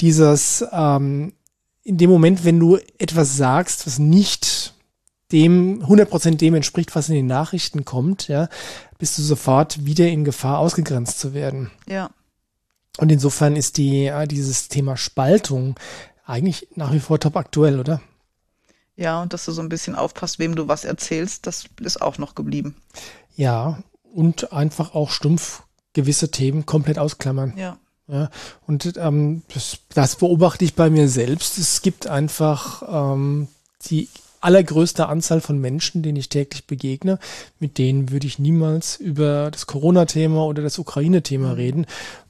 dieses, 0.00 0.64
ähm, 0.72 1.34
in 1.82 1.98
dem 1.98 2.08
Moment, 2.08 2.44
wenn 2.46 2.58
du 2.58 2.78
etwas 2.98 3.36
sagst, 3.36 3.86
was 3.86 3.98
nicht 3.98 4.74
dem 5.32 5.82
100% 5.84 6.36
dem 6.36 6.54
entspricht, 6.54 6.94
was 6.94 7.08
in 7.08 7.14
den 7.14 7.26
Nachrichten 7.26 7.84
kommt, 7.84 8.28
ja, 8.28 8.48
bist 8.98 9.18
du 9.18 9.22
sofort 9.22 9.84
wieder 9.84 10.08
in 10.08 10.24
Gefahr, 10.24 10.58
ausgegrenzt 10.58 11.18
zu 11.18 11.34
werden. 11.34 11.70
Ja. 11.88 12.10
Und 12.98 13.10
insofern 13.10 13.56
ist 13.56 13.78
die, 13.78 14.06
äh, 14.06 14.26
dieses 14.26 14.68
Thema 14.68 14.96
Spaltung 14.96 15.78
eigentlich 16.24 16.68
nach 16.74 16.92
wie 16.92 17.00
vor 17.00 17.18
top 17.18 17.36
aktuell, 17.36 17.80
oder? 17.80 18.00
Ja, 18.96 19.22
und 19.22 19.32
dass 19.32 19.46
du 19.46 19.52
so 19.52 19.62
ein 19.62 19.68
bisschen 19.68 19.94
aufpasst, 19.94 20.38
wem 20.38 20.54
du 20.54 20.68
was 20.68 20.84
erzählst, 20.84 21.46
das 21.46 21.64
ist 21.80 22.02
auch 22.02 22.18
noch 22.18 22.34
geblieben. 22.34 22.76
Ja, 23.34 23.82
und 24.12 24.52
einfach 24.52 24.94
auch 24.94 25.10
stumpf 25.10 25.62
gewisse 25.92 26.30
Themen 26.30 26.66
komplett 26.66 26.98
ausklammern. 26.98 27.54
Ja. 27.56 27.78
Ja, 28.06 28.28
und 28.66 28.96
ähm, 28.96 29.42
das, 29.54 29.78
das 29.94 30.16
beobachte 30.16 30.64
ich 30.64 30.74
bei 30.74 30.90
mir 30.90 31.08
selbst. 31.08 31.58
Es 31.58 31.80
gibt 31.80 32.08
einfach 32.08 32.82
ähm, 32.88 33.46
die 33.86 34.08
allergrößte 34.40 35.06
Anzahl 35.06 35.40
von 35.40 35.58
Menschen, 35.58 36.02
denen 36.02 36.16
ich 36.16 36.28
täglich 36.28 36.66
begegne, 36.66 37.18
mit 37.58 37.78
denen 37.78 38.10
würde 38.10 38.26
ich 38.26 38.38
niemals 38.38 38.96
über 38.96 39.50
das 39.50 39.66
Corona-Thema 39.66 40.44
oder 40.44 40.62
das 40.62 40.78
Ukraine-Thema 40.78 41.48
mhm. 41.48 41.54
reden, 41.54 41.86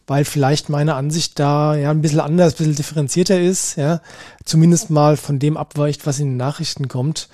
weil 0.07 0.25
vielleicht 0.25 0.69
meine 0.69 0.95
Ansicht 0.95 1.39
da 1.39 1.77
ja 1.77 1.91
ein 1.91 2.03
bisschen 2.03 2.21
anders, 2.21 2.55
ein 2.55 2.59
bisschen 2.59 2.75
differenzierter 2.75 3.41
ist, 3.41 3.77
ja, 3.77 4.01
zumindest 4.45 4.91
mal 4.91 5.17
von 5.17 5.39
dem 5.39 5.57
abweicht, 5.57 6.07
was 6.07 6.19
in 6.19 6.31
den 6.31 6.37
Nachrichten 6.37 6.89
kommt. 6.89 7.29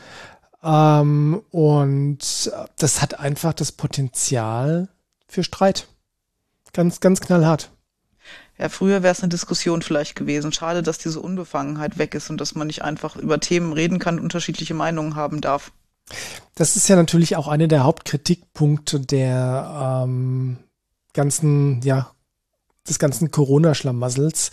Ähm, 0.62 1.42
und 1.50 2.52
das 2.78 3.00
hat 3.00 3.18
einfach 3.18 3.54
das 3.54 3.72
Potenzial 3.72 4.88
für 5.26 5.42
Streit. 5.42 5.86
Ganz, 6.72 7.00
ganz 7.00 7.20
knallhart. 7.20 7.70
Ja, 8.58 8.68
früher 8.68 9.02
wäre 9.02 9.12
es 9.12 9.20
eine 9.20 9.28
Diskussion 9.28 9.82
vielleicht 9.82 10.16
gewesen. 10.16 10.52
Schade, 10.52 10.82
dass 10.82 10.98
diese 10.98 11.20
Unbefangenheit 11.20 11.98
weg 11.98 12.14
ist 12.14 12.30
und 12.30 12.40
dass 12.40 12.54
man 12.54 12.66
nicht 12.66 12.82
einfach 12.82 13.16
über 13.16 13.38
Themen 13.38 13.72
reden 13.72 13.98
kann, 13.98 14.16
und 14.16 14.24
unterschiedliche 14.24 14.74
Meinungen 14.74 15.14
haben 15.14 15.40
darf. 15.40 15.72
Das 16.54 16.76
ist 16.76 16.88
ja 16.88 16.96
natürlich 16.96 17.36
auch 17.36 17.48
einer 17.48 17.66
der 17.66 17.84
Hauptkritikpunkte 17.84 19.00
der, 19.00 20.04
ähm, 20.04 20.58
ganzen, 21.12 21.80
ja, 21.82 22.12
des 22.88 22.98
ganzen 22.98 23.30
Corona-Schlamassels, 23.30 24.52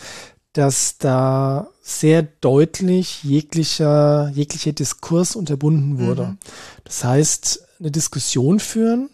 dass 0.53 0.97
da 0.97 1.67
sehr 1.81 2.23
deutlich 2.23 3.23
jeglicher, 3.23 4.29
jeglicher 4.33 4.71
Diskurs 4.71 5.35
unterbunden 5.35 5.99
wurde. 5.99 6.27
Mhm. 6.27 6.37
Das 6.83 7.03
heißt, 7.03 7.67
eine 7.79 7.91
Diskussion 7.91 8.59
führen, 8.59 9.09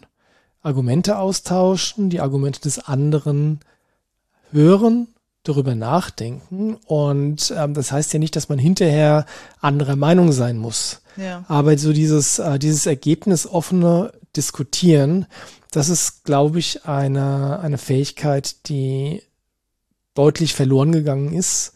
Argumente 0.62 1.18
austauschen, 1.18 2.10
die 2.10 2.20
Argumente 2.20 2.60
des 2.60 2.78
anderen 2.78 3.60
hören, 4.52 5.08
darüber 5.42 5.74
nachdenken. 5.74 6.76
Und 6.86 7.52
ähm, 7.56 7.74
das 7.74 7.92
heißt 7.92 8.12
ja 8.12 8.18
nicht, 8.18 8.36
dass 8.36 8.48
man 8.48 8.58
hinterher 8.58 9.26
anderer 9.60 9.96
Meinung 9.96 10.32
sein 10.32 10.58
muss. 10.58 11.02
Ja. 11.16 11.44
Aber 11.48 11.76
so 11.78 11.92
dieses, 11.92 12.38
äh, 12.38 12.58
dieses 12.58 12.86
ergebnisoffene 12.86 14.12
Diskutieren, 14.36 15.26
das 15.72 15.88
ist, 15.88 16.24
glaube 16.24 16.58
ich, 16.58 16.84
eine, 16.84 17.60
eine 17.60 17.78
Fähigkeit, 17.78 18.68
die 18.68 19.22
deutlich 20.14 20.54
verloren 20.54 20.92
gegangen 20.92 21.32
ist 21.32 21.72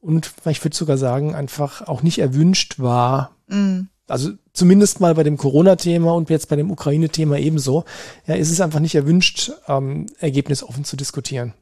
und 0.00 0.32
ich 0.46 0.64
würde 0.64 0.76
sogar 0.76 0.96
sagen, 0.96 1.34
einfach 1.34 1.86
auch 1.86 2.02
nicht 2.02 2.18
erwünscht 2.18 2.78
war. 2.78 3.36
Mhm. 3.48 3.88
Also 4.08 4.30
zumindest 4.52 5.00
mal 5.00 5.14
bei 5.14 5.22
dem 5.22 5.36
Corona-Thema 5.36 6.12
und 6.14 6.30
jetzt 6.30 6.48
bei 6.48 6.56
dem 6.56 6.70
Ukraine-Thema 6.70 7.38
ebenso. 7.38 7.84
Ja, 8.26 8.34
ist 8.34 8.50
es 8.50 8.60
einfach 8.60 8.80
nicht 8.80 8.94
erwünscht, 8.94 9.52
ähm, 9.68 10.06
ergebnisoffen 10.18 10.84
zu 10.84 10.96
diskutieren. 10.96 11.54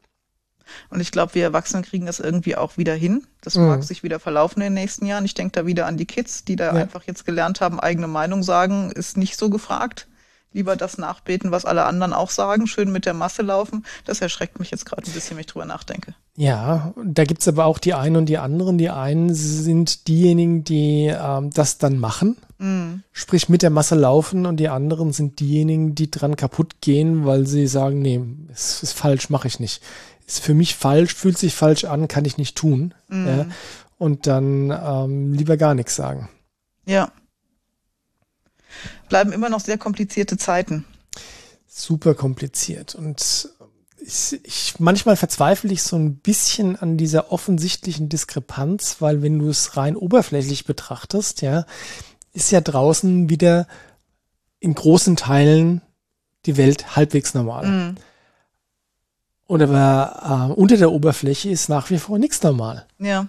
Und 0.91 1.01
ich 1.01 1.13
glaube, 1.13 1.35
wir 1.35 1.45
Erwachsenen 1.45 1.85
kriegen 1.85 2.07
das 2.07 2.21
irgendwie 2.21 2.57
auch 2.57 2.77
wieder 2.77 2.95
hin. 2.95 3.27
Das 3.41 3.57
mhm. 3.57 3.67
mag 3.67 3.85
sich 3.85 4.03
wieder 4.03 4.21
verlaufen 4.21 4.61
in 4.61 4.67
den 4.67 4.75
nächsten 4.75 5.07
Jahren. 5.07 5.25
Ich 5.25 5.35
denke 5.35 5.53
da 5.53 5.67
wieder 5.67 5.87
an 5.87 5.97
die 5.97 6.07
Kids, 6.07 6.45
die 6.45 6.57
da 6.57 6.67
ja. 6.67 6.73
einfach 6.73 7.05
jetzt 7.05 7.25
gelernt 7.25 7.61
haben, 7.61 7.81
eigene 7.81 8.09
Meinung 8.09 8.43
sagen, 8.43 8.91
ist 8.93 9.17
nicht 9.17 9.39
so 9.39 9.51
gefragt 9.51 10.09
lieber 10.53 10.77
das 10.77 10.99
nachbeten, 10.99 11.51
was 11.51 11.65
alle 11.65 11.85
anderen 11.85 12.13
auch 12.13 12.31
sagen, 12.31 12.67
schön 12.67 12.91
mit 12.91 13.07
der 13.07 13.15
Masse 13.15 13.43
laufen. 13.43 13.85
Das 14.05 14.21
erschreckt 14.21 14.59
mich 14.59 14.71
jetzt 14.71 14.87
gerade 14.87 15.03
ein 15.07 15.13
bisschen, 15.13 15.37
wenn 15.37 15.43
ich 15.43 15.47
drüber 15.47 15.67
nachdenke. 15.67 16.15
Ja, 16.37 16.95
da 17.05 17.25
gibt 17.25 17.43
es 17.43 17.49
aber 17.49 17.67
auch 17.67 17.79
die 17.79 17.95
einen 17.95 18.17
und 18.17 18.27
die 18.27 18.39
anderen. 18.39 18.79
Die 18.79 18.91
einen 18.91 19.35
sind 19.35 20.09
diejenigen, 20.09 20.65
die 20.65 21.13
ähm, 21.15 21.51
das 21.51 21.79
dann 21.79 21.99
machen, 21.99 22.37
mm. 22.59 23.03
sprich 23.13 23.49
mit 23.49 23.63
der 23.63 23.71
Masse 23.71 23.95
laufen 23.95 24.47
und 24.47 24.59
die 24.59 24.69
anderen 24.69 25.13
sind 25.13 25.41
diejenigen, 25.41 25.95
die 25.95 26.11
dran 26.11 26.37
kaputt 26.37 26.81
gehen, 26.81 27.27
weil 27.27 27.47
sie 27.47 27.67
sagen, 27.67 28.01
nee, 28.01 28.21
es 28.53 28.83
ist 28.83 28.93
falsch, 28.93 29.31
mache 29.31 29.49
ich 29.49 29.61
nicht. 29.61 29.83
Ist 30.29 30.41
für 30.41 30.55
mich 30.55 30.77
falsch, 30.77 31.15
fühlt 31.15 31.39
sich 31.39 31.55
falsch 31.55 31.85
an, 31.85 32.07
kann 32.07 32.25
ich 32.25 32.39
nicht 32.39 32.57
tun. 32.57 32.95
Mm. 33.09 33.27
Ja, 33.27 33.47
und 33.97 34.29
dann 34.29 34.71
ähm, 34.71 35.33
lieber 35.33 35.57
gar 35.57 35.75
nichts 35.75 35.97
sagen. 35.97 36.29
Ja 36.87 37.11
bleiben 39.09 39.33
immer 39.33 39.49
noch 39.49 39.61
sehr 39.61 39.79
komplizierte 39.79 40.37
Zeiten. 40.37 40.85
Super 41.67 42.15
kompliziert. 42.15 42.95
Und 42.95 43.51
ich, 44.01 44.41
ich, 44.45 44.75
manchmal 44.79 45.17
verzweifle 45.17 45.73
ich 45.73 45.83
so 45.83 45.97
ein 45.97 46.17
bisschen 46.17 46.77
an 46.77 46.97
dieser 46.97 47.33
offensichtlichen 47.33 48.09
Diskrepanz, 48.09 48.97
weil 49.01 49.23
wenn 49.23 49.39
du 49.39 49.49
es 49.49 49.77
rein 49.77 49.97
oberflächlich 49.97 50.65
betrachtest, 50.65 51.43
ja, 51.43 51.67
ist 52.33 52.51
ja 52.51 52.61
draußen 52.61 53.29
wieder 53.29 53.67
in 54.61 54.75
großen 54.75 55.17
Teilen 55.17 55.83
die 56.47 56.57
Welt 56.57 56.97
halbwegs 56.97 57.35
normal. 57.35 57.67
Mhm. 57.67 57.95
Und 59.49 59.63
aber 59.63 60.51
äh, 60.51 60.53
unter 60.53 60.77
der 60.77 60.93
Oberfläche 60.93 61.49
ist 61.49 61.69
nach 61.69 61.89
wie 61.91 61.99
vor 61.99 62.19
nichts 62.19 62.43
normal. 62.43 62.87
Ja. 62.99 63.27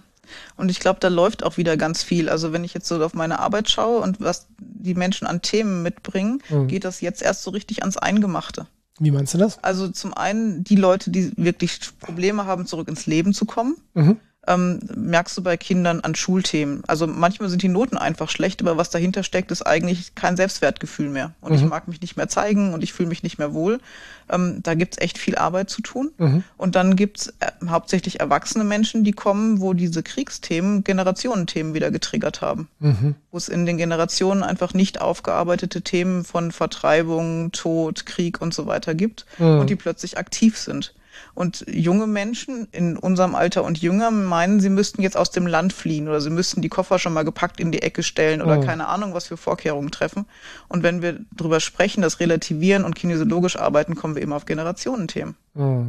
Und 0.56 0.70
ich 0.70 0.78
glaube, 0.78 1.00
da 1.00 1.08
läuft 1.08 1.42
auch 1.42 1.56
wieder 1.56 1.76
ganz 1.76 2.02
viel. 2.02 2.28
Also 2.28 2.52
wenn 2.52 2.62
ich 2.62 2.74
jetzt 2.74 2.86
so 2.86 3.02
auf 3.02 3.14
meine 3.14 3.40
Arbeit 3.40 3.68
schaue 3.70 4.00
und 4.00 4.20
was 4.20 4.46
die 4.58 4.94
Menschen 4.94 5.26
an 5.26 5.42
Themen 5.42 5.82
mitbringen, 5.82 6.42
mhm. 6.50 6.68
geht 6.68 6.84
das 6.84 7.00
jetzt 7.00 7.22
erst 7.22 7.42
so 7.42 7.50
richtig 7.50 7.80
ans 7.80 7.96
Eingemachte. 7.96 8.66
Wie 9.00 9.10
meinst 9.10 9.32
du 9.32 9.38
das? 9.38 9.64
Also 9.64 9.88
zum 9.88 10.12
einen 10.12 10.62
die 10.62 10.76
Leute, 10.76 11.10
die 11.10 11.32
wirklich 11.36 11.80
Probleme 11.98 12.44
haben, 12.44 12.66
zurück 12.66 12.88
ins 12.88 13.06
Leben 13.06 13.32
zu 13.32 13.46
kommen. 13.46 13.76
Mhm 13.94 14.18
ähm, 14.50 14.80
merkst 14.96 15.38
du 15.38 15.42
bei 15.42 15.56
Kindern 15.56 16.00
an 16.00 16.14
Schulthemen. 16.14 16.82
Also 16.86 17.06
manchmal 17.06 17.48
sind 17.48 17.62
die 17.62 17.68
Noten 17.68 17.96
einfach 17.96 18.28
schlecht, 18.28 18.60
aber 18.60 18.76
was 18.76 18.90
dahinter 18.90 19.22
steckt, 19.22 19.50
ist 19.52 19.62
eigentlich 19.62 20.14
kein 20.16 20.36
Selbstwertgefühl 20.36 21.08
mehr. 21.08 21.32
Und 21.40 21.52
mhm. 21.52 21.58
ich 21.58 21.64
mag 21.64 21.86
mich 21.86 22.00
nicht 22.00 22.16
mehr 22.16 22.28
zeigen 22.28 22.74
und 22.74 22.82
ich 22.82 22.92
fühle 22.92 23.08
mich 23.08 23.22
nicht 23.22 23.38
mehr 23.38 23.54
wohl. 23.54 23.80
Ähm, 24.28 24.60
da 24.62 24.74
gibt's 24.74 24.98
echt 24.98 25.18
viel 25.18 25.36
Arbeit 25.36 25.70
zu 25.70 25.82
tun. 25.82 26.10
Mhm. 26.18 26.42
Und 26.56 26.74
dann 26.74 26.96
gibt's 26.96 27.28
äh, 27.38 27.50
hauptsächlich 27.68 28.18
erwachsene 28.18 28.64
Menschen, 28.64 29.04
die 29.04 29.12
kommen, 29.12 29.60
wo 29.60 29.72
diese 29.72 30.02
Kriegsthemen 30.02 30.82
Generationenthemen 30.82 31.74
wieder 31.74 31.92
getriggert 31.92 32.40
haben. 32.40 32.68
Mhm. 32.80 33.14
Wo 33.30 33.36
es 33.36 33.48
in 33.48 33.66
den 33.66 33.76
Generationen 33.76 34.42
einfach 34.42 34.74
nicht 34.74 35.00
aufgearbeitete 35.00 35.82
Themen 35.82 36.24
von 36.24 36.50
Vertreibung, 36.50 37.52
Tod, 37.52 38.04
Krieg 38.04 38.40
und 38.40 38.52
so 38.52 38.66
weiter 38.66 38.94
gibt 38.94 39.26
mhm. 39.38 39.60
und 39.60 39.70
die 39.70 39.76
plötzlich 39.76 40.18
aktiv 40.18 40.58
sind. 40.58 40.92
Und 41.34 41.64
junge 41.68 42.06
Menschen 42.06 42.68
in 42.72 42.96
unserem 42.96 43.34
Alter 43.34 43.64
und 43.64 43.78
jünger 43.78 44.10
meinen, 44.10 44.60
sie 44.60 44.70
müssten 44.70 45.02
jetzt 45.02 45.16
aus 45.16 45.30
dem 45.30 45.46
Land 45.46 45.72
fliehen 45.72 46.08
oder 46.08 46.20
sie 46.20 46.30
müssten 46.30 46.62
die 46.62 46.68
Koffer 46.68 46.98
schon 46.98 47.12
mal 47.12 47.24
gepackt 47.24 47.60
in 47.60 47.72
die 47.72 47.82
Ecke 47.82 48.02
stellen 48.02 48.42
oder 48.42 48.58
oh. 48.58 48.62
keine 48.64 48.88
Ahnung, 48.88 49.14
was 49.14 49.26
für 49.26 49.36
Vorkehrungen 49.36 49.90
treffen. 49.90 50.26
Und 50.68 50.82
wenn 50.82 51.02
wir 51.02 51.20
drüber 51.36 51.60
sprechen, 51.60 52.02
das 52.02 52.20
relativieren 52.20 52.84
und 52.84 52.94
kinesiologisch 52.94 53.56
arbeiten, 53.56 53.94
kommen 53.94 54.14
wir 54.14 54.22
immer 54.22 54.36
auf 54.36 54.46
Generationenthemen. 54.46 55.36
Oh. 55.56 55.84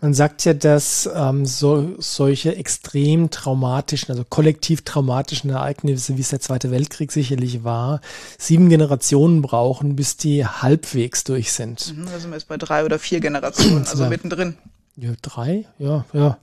Man 0.00 0.12
sagt 0.12 0.44
ja, 0.44 0.54
dass 0.54 1.08
ähm, 1.14 1.46
so, 1.46 1.94
solche 1.98 2.56
extrem 2.56 3.30
traumatischen, 3.30 4.10
also 4.10 4.24
kollektiv 4.28 4.82
traumatischen 4.82 5.50
Ereignisse, 5.50 6.16
wie 6.16 6.20
es 6.20 6.30
der 6.30 6.40
Zweite 6.40 6.72
Weltkrieg 6.72 7.12
sicherlich 7.12 7.62
war, 7.62 8.00
sieben 8.38 8.68
Generationen 8.68 9.40
brauchen, 9.40 9.94
bis 9.94 10.16
die 10.16 10.44
halbwegs 10.44 11.22
durch 11.22 11.52
sind. 11.52 11.96
Mhm, 11.96 12.06
da 12.06 12.18
sind 12.18 12.30
wir 12.30 12.36
jetzt 12.36 12.48
bei 12.48 12.56
drei 12.56 12.84
oder 12.84 12.98
vier 12.98 13.20
Generationen, 13.20 13.86
also 13.90 14.06
mittendrin. 14.06 14.56
Ja, 14.96 15.12
drei, 15.22 15.66
ja, 15.78 16.04
ja. 16.12 16.38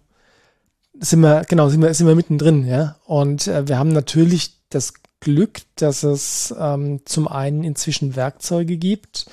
Sind 1.00 1.22
wir, 1.22 1.44
genau, 1.48 1.68
sind 1.68 1.82
wir, 1.82 1.94
sind 1.94 2.08
wir 2.08 2.16
mittendrin, 2.16 2.66
ja. 2.66 2.96
Und 3.06 3.48
äh, 3.48 3.68
wir 3.68 3.80
haben 3.80 3.92
natürlich 3.92 4.56
das 4.70 4.94
Glück, 5.20 5.62
dass 5.76 6.04
es 6.04 6.56
ähm, 6.58 7.02
zum 7.06 7.28
einen 7.28 7.66
inzwischen 7.66 8.16
Werkzeuge 8.16 8.78
gibt, 8.78 9.26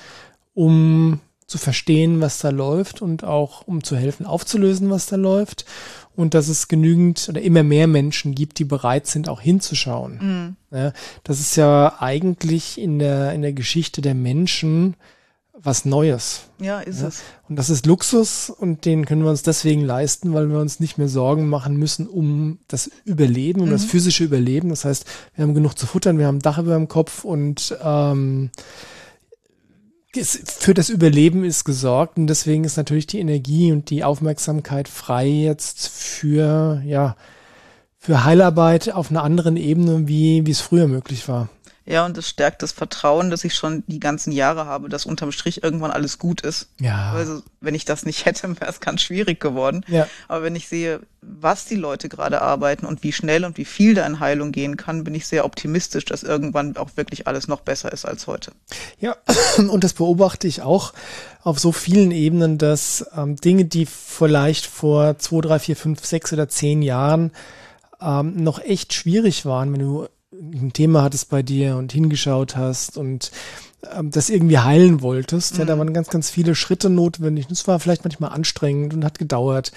um 0.53 1.21
zu 1.49 1.57
verstehen, 1.57 2.21
was 2.21 2.39
da 2.39 2.49
läuft 2.49 3.01
und 3.01 3.23
auch 3.23 3.67
um 3.67 3.83
zu 3.83 3.95
helfen, 3.95 4.25
aufzulösen, 4.25 4.89
was 4.89 5.07
da 5.07 5.15
läuft. 5.15 5.65
Und 6.15 6.33
dass 6.33 6.49
es 6.49 6.67
genügend 6.67 7.27
oder 7.29 7.41
immer 7.41 7.63
mehr 7.63 7.87
Menschen 7.87 8.35
gibt, 8.35 8.59
die 8.59 8.65
bereit 8.65 9.07
sind, 9.07 9.29
auch 9.29 9.39
hinzuschauen. 9.39 10.55
Mhm. 10.71 10.77
Ja, 10.77 10.93
das 11.23 11.39
ist 11.39 11.55
ja 11.55 11.95
eigentlich 11.99 12.77
in 12.77 12.99
der, 12.99 13.33
in 13.33 13.41
der 13.41 13.53
Geschichte 13.53 14.01
der 14.01 14.15
Menschen 14.15 14.95
was 15.61 15.85
Neues. 15.85 16.43
Ja, 16.59 16.79
ist 16.79 17.01
ja? 17.01 17.07
es. 17.07 17.21
Und 17.47 17.57
das 17.57 17.69
ist 17.69 17.85
Luxus 17.85 18.49
und 18.49 18.85
den 18.85 19.05
können 19.05 19.23
wir 19.23 19.29
uns 19.29 19.43
deswegen 19.43 19.81
leisten, 19.81 20.33
weil 20.33 20.49
wir 20.49 20.59
uns 20.59 20.79
nicht 20.79 20.97
mehr 20.97 21.09
Sorgen 21.09 21.49
machen 21.49 21.77
müssen 21.77 22.07
um 22.07 22.59
das 22.67 22.89
Überleben, 23.03 23.61
um 23.61 23.67
mhm. 23.67 23.71
das 23.71 23.85
physische 23.85 24.23
Überleben. 24.23 24.69
Das 24.69 24.85
heißt, 24.85 25.05
wir 25.35 25.43
haben 25.43 25.53
genug 25.53 25.77
zu 25.77 25.85
futtern, 25.85 26.17
wir 26.17 26.27
haben 26.27 26.37
ein 26.37 26.41
Dach 26.41 26.59
über 26.59 26.75
dem 26.75 26.87
Kopf 26.87 27.23
und 27.25 27.77
ähm, 27.83 28.51
für 30.13 30.73
das 30.73 30.89
Überleben 30.89 31.43
ist 31.43 31.65
gesorgt 31.65 32.17
und 32.17 32.27
deswegen 32.27 32.63
ist 32.63 32.77
natürlich 32.77 33.05
die 33.07 33.19
Energie 33.19 33.71
und 33.71 33.89
die 33.89 34.03
Aufmerksamkeit 34.03 34.87
frei 34.87 35.27
jetzt 35.27 35.87
für, 35.87 36.81
ja, 36.83 37.15
für 37.97 38.23
Heilarbeit 38.23 38.91
auf 38.91 39.11
einer 39.11 39.23
anderen 39.23 39.55
Ebene, 39.55 40.07
wie, 40.07 40.45
wie 40.45 40.51
es 40.51 40.61
früher 40.61 40.87
möglich 40.87 41.27
war. 41.27 41.49
Ja, 41.89 42.05
und 42.05 42.15
es 42.19 42.29
stärkt 42.29 42.61
das 42.61 42.71
Vertrauen, 42.71 43.31
das 43.31 43.43
ich 43.43 43.55
schon 43.55 43.83
die 43.87 43.99
ganzen 43.99 44.31
Jahre 44.31 44.67
habe, 44.67 44.89
dass 44.89 45.07
unterm 45.07 45.31
Strich 45.31 45.63
irgendwann 45.63 45.89
alles 45.89 46.19
gut 46.19 46.41
ist. 46.41 46.69
Ja. 46.79 47.13
Also, 47.13 47.41
wenn 47.61 47.73
ich 47.73 47.83
das 47.83 48.05
nicht 48.05 48.25
hätte, 48.25 48.47
wäre 48.59 48.69
es 48.69 48.79
ganz 48.79 49.01
schwierig 49.01 49.39
geworden. 49.39 49.83
Ja. 49.87 50.07
Aber 50.27 50.43
wenn 50.43 50.55
ich 50.55 50.67
sehe, 50.67 50.99
was 51.21 51.65
die 51.65 51.75
Leute 51.75 52.07
gerade 52.07 52.43
arbeiten 52.43 52.85
und 52.85 53.01
wie 53.01 53.11
schnell 53.11 53.43
und 53.43 53.57
wie 53.57 53.65
viel 53.65 53.95
da 53.95 54.05
in 54.05 54.19
Heilung 54.19 54.51
gehen 54.51 54.77
kann, 54.77 55.03
bin 55.03 55.15
ich 55.15 55.25
sehr 55.25 55.45
optimistisch, 55.45 56.05
dass 56.05 56.21
irgendwann 56.21 56.77
auch 56.77 56.91
wirklich 56.93 57.25
alles 57.25 57.47
noch 57.47 57.61
besser 57.61 57.91
ist 57.91 58.05
als 58.05 58.27
heute. 58.27 58.51
Ja, 58.99 59.15
und 59.57 59.83
das 59.83 59.93
beobachte 59.93 60.47
ich 60.47 60.61
auch 60.61 60.93
auf 61.41 61.57
so 61.57 61.71
vielen 61.71 62.11
Ebenen, 62.11 62.59
dass 62.59 63.03
ähm, 63.17 63.35
Dinge, 63.35 63.65
die 63.65 63.87
vielleicht 63.87 64.67
vor 64.67 65.17
zwei, 65.17 65.41
drei, 65.41 65.57
vier, 65.57 65.75
fünf, 65.75 66.05
sechs 66.05 66.31
oder 66.31 66.47
zehn 66.49 66.83
Jahren 66.83 67.31
ähm, 67.99 68.35
noch 68.43 68.59
echt 68.59 68.93
schwierig 68.93 69.47
waren, 69.47 69.73
wenn 69.73 69.79
du 69.79 70.07
ein 70.39 70.73
Thema 70.73 71.03
hattest 71.03 71.29
bei 71.29 71.43
dir 71.43 71.75
und 71.75 71.91
hingeschaut 71.91 72.55
hast 72.55 72.97
und 72.97 73.31
ähm, 73.93 74.11
das 74.11 74.29
irgendwie 74.29 74.59
heilen 74.59 75.01
wolltest. 75.01 75.53
Mhm. 75.53 75.59
Ja, 75.59 75.65
da 75.65 75.75
mhm. 75.75 75.79
waren 75.79 75.93
ganz, 75.93 76.09
ganz 76.09 76.29
viele 76.29 76.55
Schritte 76.55 76.89
notwendig. 76.89 77.47
Das 77.47 77.67
war 77.67 77.79
vielleicht 77.79 78.03
manchmal 78.03 78.31
anstrengend 78.31 78.93
und 78.93 79.05
hat 79.05 79.19
gedauert. 79.19 79.71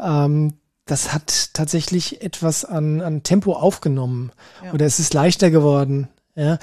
Ähm, 0.00 0.54
das 0.86 1.12
hat 1.12 1.50
tatsächlich 1.52 2.22
etwas 2.22 2.64
an, 2.64 3.00
an 3.00 3.22
Tempo 3.22 3.54
aufgenommen. 3.54 4.30
Ja. 4.64 4.72
Oder 4.72 4.86
es 4.86 5.00
ist 5.00 5.14
leichter 5.14 5.50
geworden. 5.50 6.08
Ja. 6.34 6.58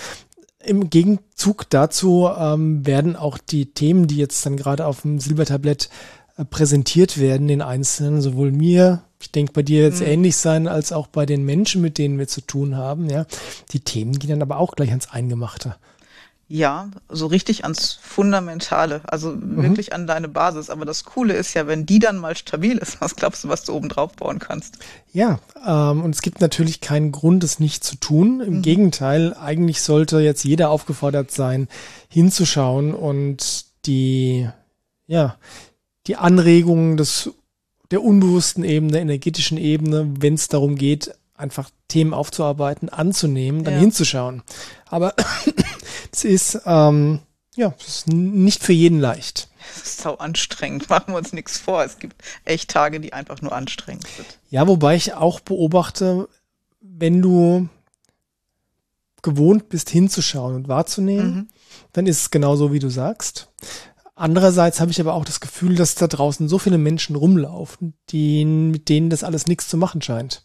Im 0.65 0.89
Gegenzug 0.89 1.69
dazu 1.69 2.29
ähm, 2.36 2.86
werden 2.86 3.17
auch 3.17 3.38
die 3.38 3.74
Themen, 3.74 4.07
die 4.07 4.15
jetzt 4.15 4.45
dann 4.45 4.55
gerade 4.55 4.86
auf 4.86 5.01
dem 5.01 5.19
Silbertablett 5.19 5.89
präsentiert 6.50 7.20
werden, 7.20 7.48
den 7.48 7.62
Einzelnen, 7.62 8.22
sowohl 8.22 8.52
mir 8.52 9.04
ich 9.24 9.32
denke, 9.32 9.54
bei 9.54 9.63
dir 9.63 9.84
jetzt 9.84 10.02
mhm. 10.02 10.08
ähnlich 10.08 10.38
sein 10.38 10.68
als 10.68 10.92
auch 10.92 11.08
bei 11.08 11.25
den 11.25 11.44
Menschen, 11.44 11.82
mit 11.82 11.98
denen 11.98 12.20
wir 12.20 12.28
zu 12.28 12.42
tun 12.42 12.75
haben. 12.75 13.10
Ja, 13.10 13.25
die 13.72 13.80
Themen 13.80 14.20
gehen 14.20 14.30
dann 14.30 14.42
aber 14.42 14.58
auch 14.58 14.75
gleich 14.75 14.90
ans 14.90 15.10
Eingemachte. 15.10 15.75
Ja, 16.50 16.90
so 17.08 17.28
richtig 17.28 17.63
ans 17.63 17.98
Fundamentale, 18.02 19.02
also 19.06 19.32
mhm. 19.32 19.63
wirklich 19.63 19.94
an 19.94 20.06
deine 20.08 20.28
Basis. 20.28 20.70
Aber 20.70 20.84
das 20.84 21.06
Coole 21.06 21.34
ist 21.34 21.54
ja, 21.54 21.68
wenn 21.68 21.86
die 21.86 22.00
dann 22.00 22.18
mal 22.18 22.36
stabil 22.36 22.78
ist, 22.78 22.98
was 23.02 23.16
glaubst 23.16 23.46
du, 23.46 23.48
was 23.48 23.63
du 23.63 23.74
oben 23.74 23.90
drauf 23.90 24.12
bauen 24.13 24.40
kannst? 24.40 24.78
Ja, 25.13 25.40
ähm, 25.66 26.04
und 26.04 26.13
es 26.13 26.22
gibt 26.22 26.42
natürlich 26.42 26.82
keinen 26.82 27.13
Grund, 27.13 27.44
es 27.46 27.60
nicht 27.60 27.84
zu 27.84 27.96
tun. 27.96 28.42
Im 28.42 28.58
mhm. 28.58 28.62
Gegenteil, 28.62 29.36
eigentlich 29.40 29.82
sollte 29.82 30.20
jetzt 30.20 30.44
jeder 30.44 30.70
aufgefordert 30.70 31.32
sein, 31.32 31.70
hinzuschauen 32.10 32.94
und 32.94 33.66
die, 33.86 34.50
ja, 35.08 35.38
die 36.07 36.15
Anregungen 36.15 36.98
des, 36.98 37.31
der 37.91 38.03
unbewussten 38.03 38.63
Ebene, 38.63 38.93
der 38.93 39.01
energetischen 39.01 39.57
Ebene, 39.57 40.12
wenn 40.19 40.33
es 40.33 40.48
darum 40.48 40.75
geht, 40.75 41.13
einfach 41.36 41.69
Themen 41.88 42.13
aufzuarbeiten, 42.13 42.89
anzunehmen, 42.89 43.63
dann 43.63 43.75
ja. 43.75 43.79
hinzuschauen. 43.79 44.43
Aber 44.86 45.13
es 46.12 46.24
ist, 46.24 46.62
ähm, 46.65 47.19
ja, 47.55 47.74
es 47.79 47.88
ist 47.88 48.07
nicht 48.07 48.63
für 48.63 48.74
jeden 48.74 49.00
leicht. 49.00 49.50
Es 49.75 49.83
ist 49.83 50.01
sau 50.01 50.15
anstrengend, 50.15 50.89
machen 50.89 51.13
wir 51.13 51.17
uns 51.17 51.33
nichts 51.33 51.57
vor. 51.57 51.83
Es 51.83 52.00
gibt 52.00 52.22
echt 52.45 52.69
Tage, 52.69 53.00
die 53.00 53.13
einfach 53.13 53.41
nur 53.41 53.53
anstrengend 53.53 54.07
sind. 54.15 54.39
Ja, 54.50 54.67
wobei 54.67 54.95
ich 54.95 55.13
auch 55.13 55.39
beobachte, 55.39 56.27
wenn 56.81 57.22
du 57.22 57.69
gewohnt 59.22 59.69
bist, 59.69 59.89
hinzuschauen 59.89 60.55
und 60.55 60.67
wahrzunehmen, 60.67 61.36
mhm. 61.36 61.48
dann 61.93 62.07
ist 62.07 62.22
es 62.22 62.31
genauso, 62.31 62.74
wie 62.74 62.79
du 62.79 62.89
sagst. 62.89 63.50
Andererseits 64.15 64.79
habe 64.79 64.91
ich 64.91 65.00
aber 65.00 65.13
auch 65.13 65.25
das 65.25 65.39
Gefühl, 65.39 65.75
dass 65.75 65.96
da 65.96 66.08
draußen 66.08 66.48
so 66.48 66.60
viele 66.60 66.77
Menschen 66.77 67.15
rumlaufen, 67.15 67.93
die, 68.10 68.46
mit 68.46 68.89
denen 68.89 69.10
das 69.10 69.24
alles 69.24 69.48
nichts 69.48 69.67
zu 69.67 69.77
machen 69.77 70.01
scheint. 70.01 70.43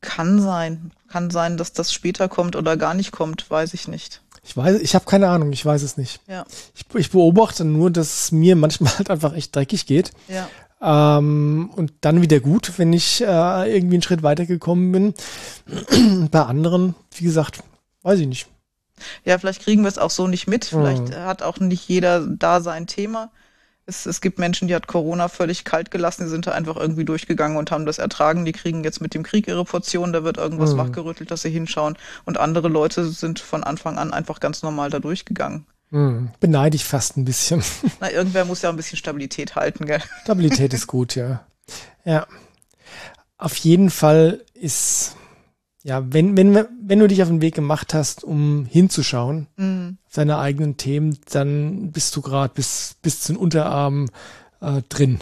Kann 0.00 0.40
sein. 0.40 0.92
Kann 1.08 1.30
sein, 1.30 1.56
dass 1.56 1.72
das 1.72 1.92
später 1.92 2.28
kommt 2.28 2.54
oder 2.54 2.76
gar 2.76 2.94
nicht 2.94 3.10
kommt, 3.10 3.50
weiß 3.50 3.74
ich 3.74 3.88
nicht. 3.88 4.22
Ich 4.42 4.56
weiß, 4.56 4.80
ich 4.80 4.94
habe 4.94 5.04
keine 5.04 5.28
Ahnung, 5.28 5.52
ich 5.52 5.64
weiß 5.64 5.82
es 5.82 5.96
nicht. 5.96 6.20
Ja. 6.26 6.44
Ich, 6.74 6.84
ich 6.94 7.10
beobachte 7.10 7.64
nur, 7.64 7.90
dass 7.90 8.22
es 8.22 8.32
mir 8.32 8.56
manchmal 8.56 8.92
halt 8.98 9.10
einfach 9.10 9.34
echt 9.34 9.54
dreckig 9.54 9.86
geht. 9.86 10.12
Ja. 10.28 10.48
Ähm, 10.82 11.70
und 11.74 11.92
dann 12.00 12.22
wieder 12.22 12.40
gut, 12.40 12.72
wenn 12.78 12.92
ich 12.92 13.20
äh, 13.20 13.74
irgendwie 13.74 13.96
einen 13.96 14.02
Schritt 14.02 14.22
weitergekommen 14.22 14.92
bin. 14.92 15.14
Bei 16.30 16.42
anderen, 16.42 16.94
wie 17.16 17.24
gesagt, 17.24 17.62
weiß 18.02 18.20
ich 18.20 18.26
nicht. 18.26 18.46
Ja, 19.24 19.38
vielleicht 19.38 19.62
kriegen 19.62 19.82
wir 19.82 19.88
es 19.88 19.98
auch 19.98 20.10
so 20.10 20.26
nicht 20.26 20.46
mit. 20.46 20.64
Vielleicht 20.64 21.10
mhm. 21.10 21.16
hat 21.16 21.42
auch 21.42 21.58
nicht 21.58 21.88
jeder 21.88 22.26
da 22.26 22.60
sein 22.60 22.86
Thema. 22.86 23.30
Es, 23.86 24.06
es 24.06 24.20
gibt 24.20 24.38
Menschen, 24.38 24.68
die 24.68 24.74
hat 24.74 24.86
Corona 24.86 25.28
völlig 25.28 25.64
kalt 25.64 25.90
gelassen, 25.90 26.24
die 26.24 26.30
sind 26.30 26.46
da 26.46 26.52
einfach 26.52 26.76
irgendwie 26.76 27.04
durchgegangen 27.04 27.56
und 27.56 27.70
haben 27.70 27.86
das 27.86 27.98
ertragen. 27.98 28.44
Die 28.44 28.52
kriegen 28.52 28.84
jetzt 28.84 29.00
mit 29.00 29.14
dem 29.14 29.22
Krieg 29.22 29.48
ihre 29.48 29.64
Portion, 29.64 30.12
da 30.12 30.22
wird 30.22 30.36
irgendwas 30.36 30.74
mhm. 30.74 30.78
wachgerüttelt, 30.78 31.30
dass 31.30 31.42
sie 31.42 31.50
hinschauen. 31.50 31.96
Und 32.24 32.38
andere 32.38 32.68
Leute 32.68 33.06
sind 33.06 33.40
von 33.40 33.64
Anfang 33.64 33.98
an 33.98 34.12
einfach 34.12 34.38
ganz 34.38 34.62
normal 34.62 34.90
da 34.90 35.00
durchgegangen. 35.00 35.66
Mhm. 35.90 36.30
Beneide 36.38 36.76
ich 36.76 36.84
fast 36.84 37.16
ein 37.16 37.24
bisschen. 37.24 37.62
Na, 38.00 38.10
irgendwer 38.10 38.44
muss 38.44 38.62
ja 38.62 38.70
ein 38.70 38.76
bisschen 38.76 38.96
Stabilität 38.96 39.56
halten, 39.56 39.86
gell? 39.86 40.02
Stabilität 40.22 40.72
ist 40.72 40.86
gut, 40.86 41.16
ja. 41.16 41.44
Ja. 42.04 42.26
Auf 43.38 43.56
jeden 43.56 43.90
Fall 43.90 44.44
ist 44.54 45.16
ja, 45.82 46.12
wenn, 46.12 46.36
wenn, 46.36 46.66
wenn 46.82 46.98
du 46.98 47.08
dich 47.08 47.22
auf 47.22 47.28
den 47.28 47.40
Weg 47.40 47.54
gemacht 47.54 47.94
hast, 47.94 48.22
um 48.22 48.66
hinzuschauen, 48.66 49.46
mhm. 49.56 49.98
seine 50.08 50.38
eigenen 50.38 50.76
Themen, 50.76 51.18
dann 51.30 51.90
bist 51.92 52.14
du 52.16 52.20
gerade 52.20 52.52
bis, 52.54 52.96
bis 53.02 53.20
zu 53.20 53.32
den 53.32 53.40
Unterarmen 53.40 54.10
äh, 54.60 54.82
drin. 54.88 55.20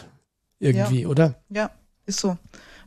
Irgendwie, 0.58 1.02
ja. 1.02 1.08
oder? 1.08 1.34
Ja, 1.48 1.70
ist 2.06 2.20
so. 2.20 2.36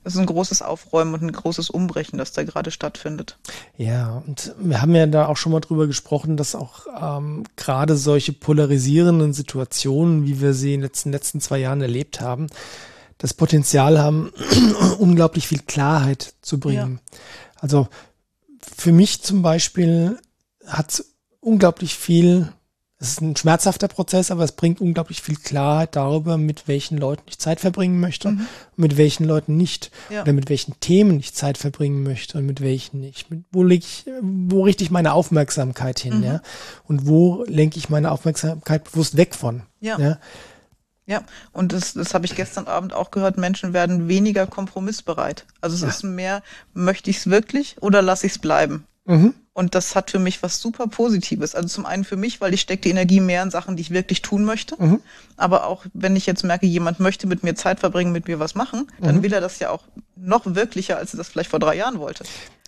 Das 0.04 0.16
ist 0.16 0.20
ein 0.20 0.25
großes 0.25 0.63
Aufräumen 0.63 1.13
und 1.13 1.22
ein 1.22 1.32
großes 1.32 1.70
Umbrechen, 1.70 2.18
das 2.18 2.32
da 2.32 2.44
gerade 2.44 2.72
stattfindet. 2.72 3.38
Ja, 3.78 4.24
und 4.25 4.54
wir 4.60 4.82
haben 4.82 4.96
ja 4.96 5.06
da 5.06 5.28
auch 5.28 5.38
schon 5.38 5.51
mal 5.51 5.60
drüber 5.60 5.86
gesprochen, 5.86 6.38
dass 6.38 6.55
auch 6.55 6.88
ähm, 7.00 7.44
gerade 7.55 7.96
solche 7.96 8.34
polarisierenden 8.34 9.31
Situationen, 9.31 10.25
wie 10.25 10.42
wir 10.42 10.53
sie 10.55 10.74
in 10.74 10.79
den 10.79 10.88
letzten, 10.88 11.12
letzten 11.12 11.40
zwei 11.40 11.60
Jahren 11.60 11.81
erlebt 11.81 12.20
haben, 12.20 12.48
das 13.20 13.36
Potenzial 13.36 14.00
haben, 14.00 14.34
unglaublich 14.98 15.48
viel 15.48 15.60
Klarheit 15.60 16.34
zu 16.42 16.60
bringen. 16.60 17.00
Ja. 17.14 17.20
Also 17.61 17.87
für 18.59 18.91
mich 18.91 19.21
zum 19.21 19.41
Beispiel 19.41 20.17
hat 20.65 21.03
unglaublich 21.39 21.95
viel, 21.95 22.51
es 23.00 23.13
ist 23.13 23.21
ein 23.21 23.35
schmerzhafter 23.35 23.87
Prozess, 23.87 24.29
aber 24.29 24.43
es 24.43 24.51
bringt 24.51 24.81
unglaublich 24.81 25.21
viel 25.21 25.35
Klarheit 25.35 25.95
darüber, 25.95 26.37
mit 26.37 26.67
welchen 26.67 26.97
Leuten 26.97 27.24
ich 27.27 27.39
Zeit 27.39 27.59
verbringen 27.59 28.00
möchte 28.00 28.29
mhm. 28.29 28.39
und 28.39 28.77
mit 28.77 28.97
welchen 28.97 29.25
Leuten 29.25 29.57
nicht. 29.57 29.91
Ja. 30.09 30.24
Oder 30.24 30.33
mit 30.33 30.50
welchen 30.50 30.79
Themen 30.79 31.19
ich 31.19 31.33
Zeit 31.33 31.57
verbringen 31.57 32.03
möchte 32.03 32.37
und 32.37 32.45
mit 32.45 32.61
welchen 32.61 33.00
nicht. 33.00 33.27
Wo, 33.51 33.63
leg 33.63 33.83
ich, 33.83 34.05
wo 34.21 34.63
richte 34.63 34.83
ich 34.83 34.91
meine 34.91 35.13
Aufmerksamkeit 35.13 36.00
hin, 36.00 36.17
mhm. 36.17 36.24
ja? 36.24 36.41
Und 36.87 37.07
wo 37.07 37.43
lenke 37.47 37.77
ich 37.77 37.89
meine 37.89 38.11
Aufmerksamkeit 38.11 38.83
bewusst 38.83 39.17
weg 39.17 39.35
von? 39.35 39.63
Ja. 39.79 40.00
ja? 40.00 40.19
Ja, 41.07 41.24
und 41.51 41.74
das, 41.74 41.94
das 41.94 42.14
habe 42.14 42.25
ich 42.25 42.35
gestern 42.35 42.68
Abend 42.68 42.94
auch 42.94 43.11
gehört, 43.11 43.37
Menschen 43.37 43.74
werden 43.74 44.07
weniger 44.07 44.48
kompromissbereit. 44.48 45.46
Also 45.59 45.75
es 45.75 45.81
ja. 45.81 45.87
ist 45.87 46.03
mehr, 46.03 46.44
möchte 46.74 47.09
ich 47.09 47.18
es 47.18 47.29
wirklich 47.29 47.75
oder 47.81 48.01
lasse 48.01 48.27
ich 48.27 48.33
es 48.33 48.40
bleiben? 48.40 48.85
Mhm. 49.05 49.33
Und 49.53 49.75
das 49.75 49.96
hat 49.96 50.11
für 50.11 50.20
mich 50.20 50.42
was 50.44 50.61
super 50.61 50.87
Positives. 50.87 51.55
Also 51.55 51.68
zum 51.68 51.85
einen 51.85 52.05
für 52.05 52.16
mich, 52.16 52.40
weil 52.40 52.53
ich 52.53 52.61
stecke 52.61 52.83
die 52.83 52.92
Energie 52.92 53.20
mehr 53.20 53.44
in 53.44 53.51
Sachen, 53.51 53.75
die 53.75 53.81
ich 53.81 53.92
wirklich 53.92 54.22
tun 54.22 54.46
möchte. 54.46 54.81
Mhm. 54.81 55.01
Aber 55.35 55.68
auch 55.68 55.85
wenn 55.94 56.16
ich 56.16 56.25
jetzt 56.25 56.44
merke, 56.44 56.66
jemand 56.66 57.01
möchte 57.01 57.27
mit 57.27 57.44
mir 57.44 57.55
Zeit 57.55 57.81
verbringen, 57.81 58.14
mit 58.14 58.27
mir 58.27 58.40
was 58.40 58.55
machen, 58.55 58.87
dann 59.01 59.18
mhm. 59.18 59.24
will 59.24 59.33
er 59.33 59.42
das 59.42 59.59
ja 59.59 59.70
auch 59.70 59.83
noch 60.16 60.46
wirklicher, 60.46 60.98
als 60.98 61.14
er 61.14 61.18
das 61.18 61.27
vielleicht 61.27 61.50
vor 61.50 61.59
drei 61.59 61.75
Jahren 61.75 62.00
wollte. 62.00 62.24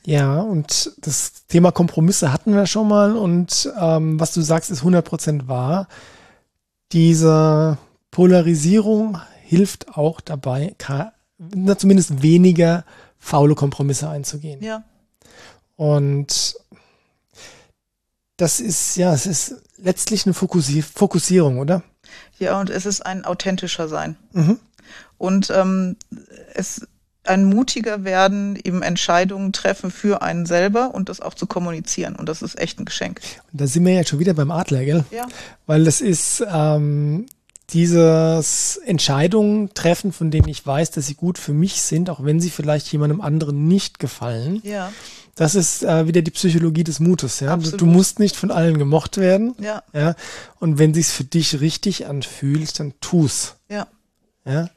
Ja, 0.06 0.42
und 0.42 0.92
das 0.98 1.46
Thema 1.48 1.72
Kompromisse 1.72 2.34
hatten 2.34 2.54
wir 2.54 2.66
schon 2.66 2.90
mal. 2.90 3.16
Und 3.16 3.72
ähm, 3.80 4.20
was 4.20 4.34
du 4.34 4.42
sagst, 4.42 4.70
ist 4.70 4.84
100% 4.84 5.48
wahr. 5.48 5.88
Diese 6.92 7.78
Polarisierung 8.14 9.20
hilft 9.42 9.98
auch 9.98 10.22
dabei, 10.22 10.76
zumindest 11.78 12.22
weniger 12.22 12.86
faule 13.18 13.56
Kompromisse 13.56 14.08
einzugehen. 14.08 14.64
Ja. 14.64 14.84
Und 15.78 16.56
das 18.38 18.60
ist, 18.60 18.98
ja, 18.98 19.16
es 19.16 19.26
ist 19.26 19.56
letztlich 19.78 20.28
eine 20.28 20.36
Fokussierung, 20.36 21.58
oder? 21.58 21.82
Ja, 22.38 22.60
und 22.60 22.70
es 22.70 22.86
ist 22.86 23.04
ein 23.04 23.26
authentischer 23.26 23.88
Sein. 23.88 24.16
Mhm. 24.32 24.60
Und 25.18 25.50
ähm, 25.50 25.96
es 26.54 26.88
ein 27.24 27.46
mutiger 27.46 28.04
werden, 28.04 28.60
eben 28.64 28.84
Entscheidungen 28.84 29.54
treffen 29.54 29.90
für 29.90 30.22
einen 30.22 30.46
selber 30.46 30.94
und 30.94 31.10
das 31.10 31.20
auch 31.20 31.34
zu 31.34 31.48
kommunizieren. 31.48 32.16
Und 32.16 32.30
das 32.30 32.44
ist 32.44 32.60
echt 32.60 32.80
ein 32.80 32.86
Geschenk. 32.86 33.22
Und 33.52 33.60
da 33.62 33.66
sind 33.66 33.84
wir 33.88 33.96
jetzt 33.96 34.10
schon 34.10 34.20
wieder 34.20 34.36
beim 34.36 34.52
Adler, 34.52 34.86
gell? 34.86 35.04
Ja. 35.10 35.26
Weil 35.66 35.84
das 35.86 36.00
ist, 36.00 36.46
ähm, 36.48 37.26
dieses 37.70 38.78
Entscheidungen 38.86 39.74
treffen, 39.74 40.12
von 40.12 40.32
denen 40.32 40.48
ich 40.48 40.66
weiß, 40.66 40.92
dass 40.92 41.08
sie 41.08 41.16
gut 41.16 41.38
für 41.38 41.54
mich 41.54 41.82
sind, 41.82 42.10
auch 42.10 42.24
wenn 42.24 42.40
sie 42.40 42.50
vielleicht 42.50 42.92
jemandem 42.92 43.22
anderen 43.22 43.68
nicht 43.68 44.00
gefallen. 44.00 44.62
Ja. 44.64 44.92
Das 45.36 45.56
ist 45.56 45.84
äh, 45.84 46.08
wieder 46.08 46.22
die 46.22 46.32
Psychologie 46.32 46.84
des 46.84 47.00
Mutes, 47.00 47.40
ja. 47.40 47.58
Du, 47.58 47.72
du, 47.72 47.86
musst 47.88 48.20
nicht 48.20 48.36
von 48.36 48.52
allen 48.52 48.78
gemocht 48.78 49.18
werden. 49.18 49.56
Ja. 49.60 49.82
ja. 49.92 50.14
Und 50.60 50.78
wenn 50.78 50.94
sich's 50.94 51.12
für 51.12 51.24
dich 51.24 51.60
richtig 51.60 52.06
anfühlt, 52.06 52.80
dann 52.80 52.94
tu's. 53.02 53.56
Ja. 53.68 53.88
Ja. 54.46 54.70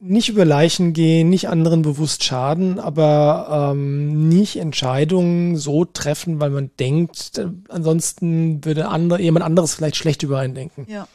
Nicht 0.00 0.28
über 0.28 0.44
Leichen 0.44 0.94
gehen, 0.94 1.30
nicht 1.30 1.48
anderen 1.48 1.82
bewusst 1.82 2.24
schaden, 2.24 2.80
aber 2.80 3.70
ähm, 3.72 4.28
nicht 4.28 4.56
Entscheidungen 4.56 5.56
so 5.56 5.84
treffen, 5.84 6.40
weil 6.40 6.50
man 6.50 6.72
denkt, 6.80 7.38
äh, 7.38 7.46
ansonsten 7.68 8.64
würde 8.64 8.88
andere, 8.88 9.22
jemand 9.22 9.44
anderes 9.44 9.74
vielleicht 9.74 9.94
schlecht 9.94 10.24
über 10.24 10.40
einen 10.40 10.56
denken. 10.56 10.86
Ja. 10.90 11.06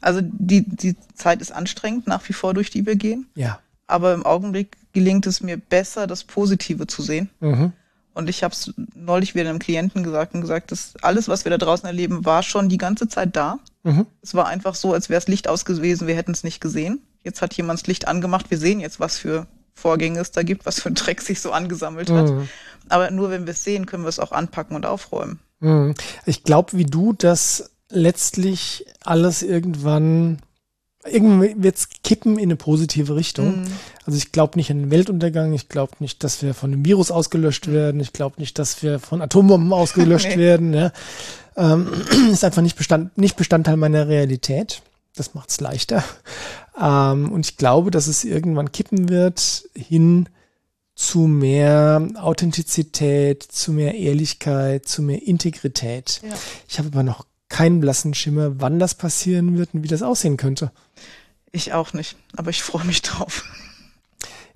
Also 0.00 0.20
die, 0.22 0.62
die 0.68 0.96
Zeit 1.14 1.40
ist 1.40 1.52
anstrengend, 1.52 2.06
nach 2.06 2.28
wie 2.28 2.32
vor, 2.32 2.54
durch 2.54 2.70
die 2.70 2.86
wir 2.86 2.96
gehen. 2.96 3.26
Ja. 3.34 3.60
Aber 3.86 4.14
im 4.14 4.24
Augenblick 4.24 4.76
gelingt 4.92 5.26
es 5.26 5.40
mir 5.40 5.56
besser, 5.56 6.06
das 6.06 6.24
Positive 6.24 6.86
zu 6.86 7.02
sehen. 7.02 7.30
Mhm. 7.40 7.72
Und 8.14 8.30
ich 8.30 8.42
habe 8.42 8.54
es 8.54 8.72
neulich 8.94 9.34
wieder 9.34 9.50
einem 9.50 9.58
Klienten 9.58 10.02
gesagt 10.02 10.34
und 10.34 10.40
gesagt, 10.40 10.72
dass 10.72 10.94
alles, 11.02 11.28
was 11.28 11.44
wir 11.44 11.50
da 11.50 11.58
draußen 11.58 11.86
erleben, 11.86 12.24
war 12.24 12.42
schon 12.42 12.70
die 12.70 12.78
ganze 12.78 13.08
Zeit 13.08 13.36
da. 13.36 13.58
Mhm. 13.82 14.06
Es 14.22 14.34
war 14.34 14.46
einfach 14.46 14.74
so, 14.74 14.94
als 14.94 15.10
wäre 15.10 15.20
das 15.20 15.28
Licht 15.28 15.48
aus 15.48 15.66
gewesen, 15.66 16.08
wir 16.08 16.16
hätten 16.16 16.32
es 16.32 16.42
nicht 16.42 16.60
gesehen. 16.62 17.02
Jetzt 17.22 17.42
hat 17.42 17.52
jemand 17.54 17.80
das 17.80 17.86
Licht 17.86 18.08
angemacht, 18.08 18.50
wir 18.50 18.56
sehen 18.56 18.80
jetzt, 18.80 19.00
was 19.00 19.18
für 19.18 19.46
Vorgänge 19.74 20.18
es 20.20 20.30
da 20.30 20.42
gibt, 20.42 20.64
was 20.64 20.80
für 20.80 20.88
ein 20.88 20.94
Dreck 20.94 21.20
sich 21.20 21.42
so 21.42 21.52
angesammelt 21.52 22.08
hat. 22.08 22.30
Mhm. 22.30 22.48
Aber 22.88 23.10
nur 23.10 23.30
wenn 23.30 23.44
wir 23.46 23.52
es 23.52 23.64
sehen, 23.64 23.84
können 23.84 24.04
wir 24.04 24.08
es 24.08 24.18
auch 24.18 24.32
anpacken 24.32 24.74
und 24.74 24.86
aufräumen. 24.86 25.38
Mhm. 25.60 25.94
Ich 26.24 26.42
glaube, 26.42 26.72
wie 26.72 26.86
du, 26.86 27.12
dass 27.12 27.70
letztlich 27.90 28.84
alles 29.04 29.42
irgendwann 29.42 30.38
irgendwann 31.10 31.62
wird 31.62 31.76
es 31.76 31.88
kippen 32.02 32.38
in 32.38 32.44
eine 32.44 32.56
positive 32.56 33.14
Richtung. 33.14 33.60
Mhm. 33.60 33.66
Also 34.04 34.18
ich 34.18 34.32
glaube 34.32 34.58
nicht 34.58 34.70
an 34.70 34.78
den 34.78 34.90
Weltuntergang, 34.90 35.52
ich 35.52 35.68
glaube 35.68 35.94
nicht, 36.00 36.22
dass 36.24 36.42
wir 36.42 36.54
von 36.54 36.72
einem 36.72 36.84
Virus 36.84 37.10
ausgelöscht 37.10 37.68
mhm. 37.68 37.72
werden, 37.72 38.00
ich 38.00 38.12
glaube 38.12 38.36
nicht, 38.38 38.58
dass 38.58 38.82
wir 38.82 38.98
von 38.98 39.22
Atombomben 39.22 39.72
ausgelöscht 39.72 40.28
nee. 40.30 40.38
werden. 40.38 40.74
Ja. 40.74 40.92
Ähm, 41.56 41.88
ist 42.32 42.44
einfach 42.44 42.62
nicht, 42.62 42.76
Bestand, 42.76 43.16
nicht 43.18 43.36
Bestandteil 43.36 43.76
meiner 43.76 44.08
Realität. 44.08 44.82
Das 45.14 45.34
macht 45.34 45.50
es 45.50 45.60
leichter. 45.60 46.04
Ähm, 46.80 47.32
und 47.32 47.46
ich 47.46 47.56
glaube, 47.56 47.90
dass 47.90 48.06
es 48.06 48.24
irgendwann 48.24 48.72
kippen 48.72 49.08
wird 49.08 49.64
hin 49.74 50.28
zu 50.94 51.20
mehr 51.20 52.08
Authentizität, 52.16 53.42
zu 53.42 53.72
mehr 53.72 53.94
Ehrlichkeit, 53.94 54.86
zu 54.86 55.02
mehr 55.02 55.22
Integrität. 55.22 56.20
Ja. 56.22 56.34
Ich 56.68 56.78
habe 56.78 56.88
aber 56.88 57.02
noch 57.02 57.26
keinen 57.48 57.80
blassen 57.80 58.14
Schimmer, 58.14 58.60
wann 58.60 58.78
das 58.78 58.94
passieren 58.94 59.56
wird 59.56 59.74
und 59.74 59.82
wie 59.82 59.88
das 59.88 60.02
aussehen 60.02 60.36
könnte. 60.36 60.72
Ich 61.52 61.72
auch 61.72 61.92
nicht, 61.92 62.16
aber 62.36 62.50
ich 62.50 62.62
freue 62.62 62.84
mich 62.84 63.02
drauf. 63.02 63.44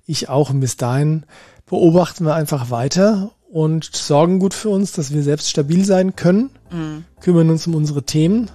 Ich 0.05 0.29
auch. 0.29 0.49
Und 0.49 0.59
bis 0.59 0.77
dahin 0.77 1.23
beobachten 1.65 2.25
wir 2.25 2.35
einfach 2.35 2.69
weiter 2.69 3.31
und 3.51 3.95
sorgen 3.95 4.39
gut 4.39 4.53
für 4.53 4.69
uns, 4.69 4.91
dass 4.91 5.13
wir 5.13 5.23
selbst 5.23 5.49
stabil 5.49 5.85
sein 5.85 6.15
können, 6.15 6.49
mhm. 6.69 7.05
kümmern 7.21 7.49
uns 7.49 7.67
um 7.67 7.75
unsere 7.75 8.03
Themen, 8.03 8.49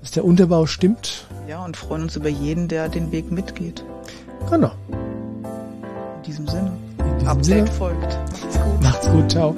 dass 0.00 0.12
der 0.12 0.24
Unterbau 0.24 0.66
stimmt. 0.66 1.26
Ja, 1.48 1.64
und 1.64 1.76
freuen 1.76 2.02
uns 2.02 2.16
über 2.16 2.28
jeden, 2.28 2.68
der 2.68 2.88
den 2.88 3.12
Weg 3.12 3.30
mitgeht. 3.30 3.84
Genau. 4.50 4.72
In 6.16 6.22
diesem 6.24 6.48
Sinne. 6.48 6.72
In 6.98 7.14
diesem 7.18 7.28
Update 7.28 7.44
Sinne. 7.44 7.72
folgt. 7.72 8.02
Macht's 8.02 8.58
gut. 8.58 8.82
Macht's 8.82 9.08
gut. 9.08 9.30
Ciao. 9.30 9.54